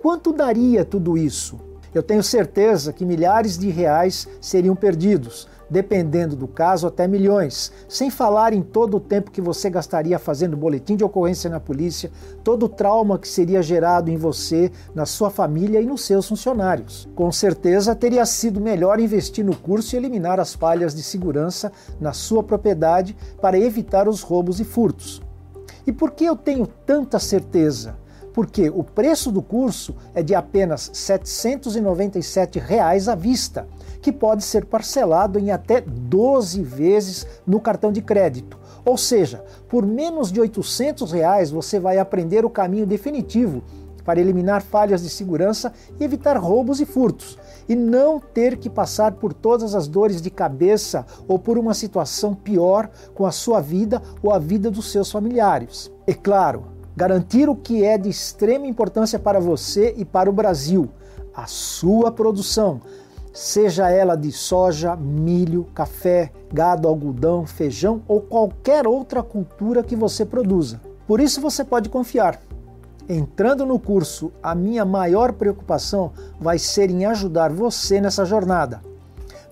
Quanto 0.00 0.32
daria 0.32 0.86
tudo 0.86 1.18
isso? 1.18 1.60
Eu 1.94 2.02
tenho 2.02 2.22
certeza 2.22 2.94
que 2.94 3.04
milhares 3.04 3.58
de 3.58 3.68
reais 3.68 4.26
seriam 4.40 4.74
perdidos, 4.74 5.46
dependendo 5.70 6.36
do 6.36 6.48
caso, 6.48 6.86
até 6.86 7.06
milhões. 7.06 7.72
Sem 7.88 8.10
falar 8.10 8.52
em 8.52 8.62
todo 8.62 8.96
o 8.96 9.00
tempo 9.00 9.30
que 9.30 9.40
você 9.40 9.68
gastaria 9.68 10.18
fazendo 10.18 10.56
boletim 10.56 10.96
de 10.96 11.04
ocorrência 11.04 11.50
na 11.50 11.60
polícia, 11.60 12.10
todo 12.42 12.64
o 12.64 12.68
trauma 12.68 13.18
que 13.18 13.28
seria 13.28 13.62
gerado 13.62 14.10
em 14.10 14.16
você, 14.16 14.70
na 14.94 15.06
sua 15.06 15.30
família 15.30 15.80
e 15.80 15.86
nos 15.86 16.02
seus 16.02 16.28
funcionários. 16.28 17.08
Com 17.14 17.30
certeza 17.30 17.94
teria 17.94 18.24
sido 18.24 18.60
melhor 18.60 19.00
investir 19.00 19.44
no 19.44 19.56
curso 19.56 19.94
e 19.94 19.98
eliminar 19.98 20.40
as 20.40 20.54
falhas 20.54 20.94
de 20.94 21.02
segurança 21.02 21.72
na 22.00 22.12
sua 22.12 22.42
propriedade 22.42 23.16
para 23.40 23.58
evitar 23.58 24.08
os 24.08 24.22
roubos 24.22 24.60
e 24.60 24.64
furtos. 24.64 25.22
E 25.86 25.92
por 25.92 26.10
que 26.10 26.24
eu 26.24 26.36
tenho 26.36 26.66
tanta 26.66 27.18
certeza? 27.18 27.96
Porque 28.34 28.68
o 28.68 28.84
preço 28.84 29.32
do 29.32 29.42
curso 29.42 29.96
é 30.14 30.22
de 30.22 30.34
apenas 30.34 30.90
797 30.92 32.58
reais 32.58 33.08
à 33.08 33.14
vista 33.14 33.66
que 34.00 34.12
pode 34.12 34.44
ser 34.44 34.64
parcelado 34.64 35.38
em 35.38 35.50
até 35.50 35.80
12 35.80 36.62
vezes 36.62 37.26
no 37.46 37.60
cartão 37.60 37.92
de 37.92 38.02
crédito. 38.02 38.58
Ou 38.84 38.96
seja, 38.96 39.44
por 39.68 39.84
menos 39.84 40.32
de 40.32 40.40
800 40.40 41.12
reais 41.12 41.50
você 41.50 41.78
vai 41.78 41.98
aprender 41.98 42.44
o 42.44 42.50
caminho 42.50 42.86
definitivo 42.86 43.62
para 44.08 44.20
eliminar 44.20 44.62
falhas 44.62 45.02
de 45.02 45.10
segurança 45.10 45.70
e 46.00 46.04
evitar 46.04 46.38
roubos 46.38 46.80
e 46.80 46.86
furtos, 46.86 47.36
e 47.68 47.76
não 47.76 48.18
ter 48.18 48.56
que 48.56 48.70
passar 48.70 49.12
por 49.12 49.34
todas 49.34 49.74
as 49.74 49.86
dores 49.86 50.22
de 50.22 50.30
cabeça 50.30 51.04
ou 51.28 51.38
por 51.38 51.58
uma 51.58 51.74
situação 51.74 52.34
pior 52.34 52.88
com 53.14 53.26
a 53.26 53.30
sua 53.30 53.60
vida 53.60 54.00
ou 54.22 54.32
a 54.32 54.38
vida 54.38 54.70
dos 54.70 54.90
seus 54.90 55.12
familiares. 55.12 55.92
E 56.06 56.14
claro, 56.14 56.68
garantir 56.96 57.50
o 57.50 57.54
que 57.54 57.84
é 57.84 57.98
de 57.98 58.08
extrema 58.08 58.66
importância 58.66 59.18
para 59.18 59.38
você 59.38 59.92
e 59.98 60.06
para 60.06 60.30
o 60.30 60.32
Brasil, 60.32 60.88
a 61.34 61.46
sua 61.46 62.10
produção 62.10 62.80
seja 63.38 63.88
ela 63.88 64.16
de 64.16 64.32
soja, 64.32 64.96
milho, 64.96 65.64
café, 65.72 66.32
gado, 66.52 66.88
algodão, 66.88 67.46
feijão 67.46 68.02
ou 68.08 68.20
qualquer 68.20 68.84
outra 68.84 69.22
cultura 69.22 69.84
que 69.84 69.94
você 69.94 70.24
produza. 70.24 70.80
Por 71.06 71.20
isso 71.20 71.40
você 71.40 71.64
pode 71.64 71.88
confiar. 71.88 72.40
Entrando 73.08 73.64
no 73.64 73.78
curso, 73.78 74.32
a 74.42 74.56
minha 74.56 74.84
maior 74.84 75.32
preocupação 75.32 76.10
vai 76.40 76.58
ser 76.58 76.90
em 76.90 77.06
ajudar 77.06 77.52
você 77.52 78.00
nessa 78.00 78.24
jornada. 78.24 78.80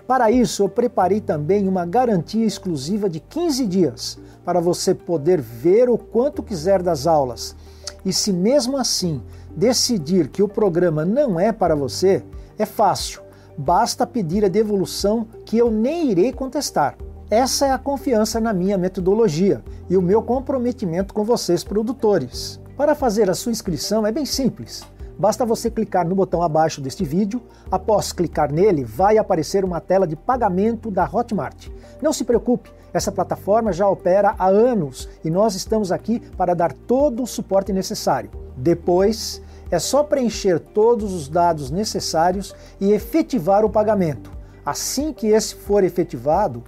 Para 0.05 0.29
isso, 0.29 0.63
eu 0.63 0.69
preparei 0.69 1.21
também 1.21 1.65
uma 1.65 1.85
garantia 1.85 2.45
exclusiva 2.45 3.09
de 3.09 3.21
15 3.21 3.65
dias 3.65 4.19
para 4.43 4.59
você 4.59 4.93
poder 4.93 5.39
ver 5.39 5.89
o 5.89 5.97
quanto 5.97 6.43
quiser 6.43 6.83
das 6.83 7.07
aulas. 7.07 7.55
E 8.03 8.11
se 8.11 8.33
mesmo 8.33 8.77
assim 8.77 9.23
decidir 9.55 10.27
que 10.27 10.43
o 10.43 10.47
programa 10.47 11.05
não 11.05 11.39
é 11.39 11.53
para 11.53 11.73
você, 11.73 12.21
é 12.59 12.65
fácil 12.65 13.26
basta 13.57 14.05
pedir 14.05 14.45
a 14.45 14.49
devolução 14.49 15.27
que 15.45 15.57
eu 15.57 15.71
nem 15.71 16.11
irei 16.11 16.31
contestar. 16.31 16.95
Essa 17.29 17.67
é 17.67 17.71
a 17.71 17.77
confiança 17.77 18.39
na 18.39 18.53
minha 18.53 18.77
metodologia 18.77 19.63
e 19.89 19.97
o 19.97 20.01
meu 20.01 20.21
comprometimento 20.21 21.13
com 21.13 21.23
vocês, 21.25 21.63
produtores. 21.63 22.59
Para 22.77 22.95
fazer 22.95 23.29
a 23.29 23.33
sua 23.33 23.51
inscrição 23.51 24.05
é 24.05 24.11
bem 24.11 24.25
simples. 24.25 24.85
Basta 25.19 25.45
você 25.45 25.71
clicar 25.71 26.07
no 26.07 26.15
botão 26.15 26.43
abaixo 26.43 26.79
deste 26.79 27.03
vídeo. 27.03 27.41
Após 27.71 28.13
clicar 28.13 28.51
nele, 28.53 28.83
vai 28.83 29.17
aparecer 29.17 29.65
uma 29.65 29.81
tela 29.81 30.05
de 30.05 30.15
pagamento 30.15 30.91
da 30.91 31.09
Hotmart. 31.11 31.69
Não 32.01 32.13
se 32.13 32.23
preocupe, 32.23 32.69
essa 32.93 33.11
plataforma 33.11 33.73
já 33.73 33.89
opera 33.89 34.35
há 34.37 34.47
anos 34.47 35.09
e 35.23 35.29
nós 35.29 35.55
estamos 35.55 35.91
aqui 35.91 36.19
para 36.37 36.53
dar 36.53 36.71
todo 36.71 37.23
o 37.23 37.27
suporte 37.27 37.73
necessário. 37.73 38.29
Depois, 38.55 39.41
É 39.69 39.79
só 39.79 40.03
preencher 40.03 40.59
todos 40.59 41.13
os 41.13 41.27
dados 41.27 41.69
necessários 41.69 42.55
e 42.79 42.91
efetivar 42.91 43.65
o 43.65 43.69
pagamento. 43.69 44.31
Assim 44.65 45.13
que 45.13 45.27
esse 45.27 45.55
for 45.55 45.83
efetivado, 45.83 46.63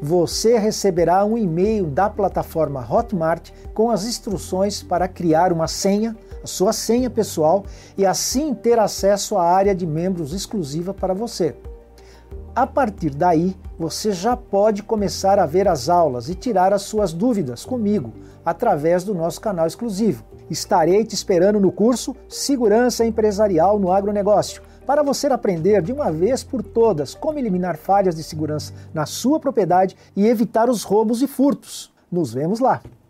você 0.00 0.58
receberá 0.58 1.24
um 1.24 1.38
e-mail 1.38 1.86
da 1.86 2.10
plataforma 2.10 2.84
Hotmart 2.90 3.50
com 3.72 3.90
as 3.90 4.04
instruções 4.04 4.82
para 4.82 5.06
criar 5.06 5.52
uma 5.52 5.68
senha, 5.68 6.16
a 6.42 6.46
sua 6.46 6.72
senha 6.72 7.08
pessoal, 7.08 7.64
e 7.96 8.04
assim 8.04 8.52
ter 8.52 8.78
acesso 8.78 9.36
à 9.36 9.44
área 9.44 9.74
de 9.74 9.86
membros 9.86 10.32
exclusiva 10.32 10.92
para 10.92 11.14
você. 11.14 11.54
A 12.54 12.66
partir 12.66 13.10
daí, 13.10 13.56
você 13.78 14.12
já 14.12 14.36
pode 14.36 14.82
começar 14.82 15.38
a 15.38 15.46
ver 15.46 15.68
as 15.68 15.88
aulas 15.88 16.28
e 16.28 16.34
tirar 16.34 16.72
as 16.72 16.82
suas 16.82 17.12
dúvidas 17.12 17.64
comigo 17.64 18.12
através 18.44 19.04
do 19.04 19.14
nosso 19.14 19.40
canal 19.40 19.66
exclusivo. 19.66 20.24
Estarei 20.52 21.02
te 21.02 21.14
esperando 21.14 21.58
no 21.58 21.72
curso 21.72 22.14
Segurança 22.28 23.06
Empresarial 23.06 23.78
no 23.78 23.90
Agronegócio 23.90 24.60
para 24.86 25.02
você 25.02 25.26
aprender 25.28 25.80
de 25.80 25.94
uma 25.94 26.12
vez 26.12 26.44
por 26.44 26.62
todas 26.62 27.14
como 27.14 27.38
eliminar 27.38 27.78
falhas 27.78 28.14
de 28.14 28.22
segurança 28.22 28.74
na 28.92 29.06
sua 29.06 29.40
propriedade 29.40 29.96
e 30.14 30.26
evitar 30.26 30.68
os 30.68 30.82
roubos 30.82 31.22
e 31.22 31.26
furtos. 31.26 31.90
Nos 32.10 32.34
vemos 32.34 32.60
lá! 32.60 32.82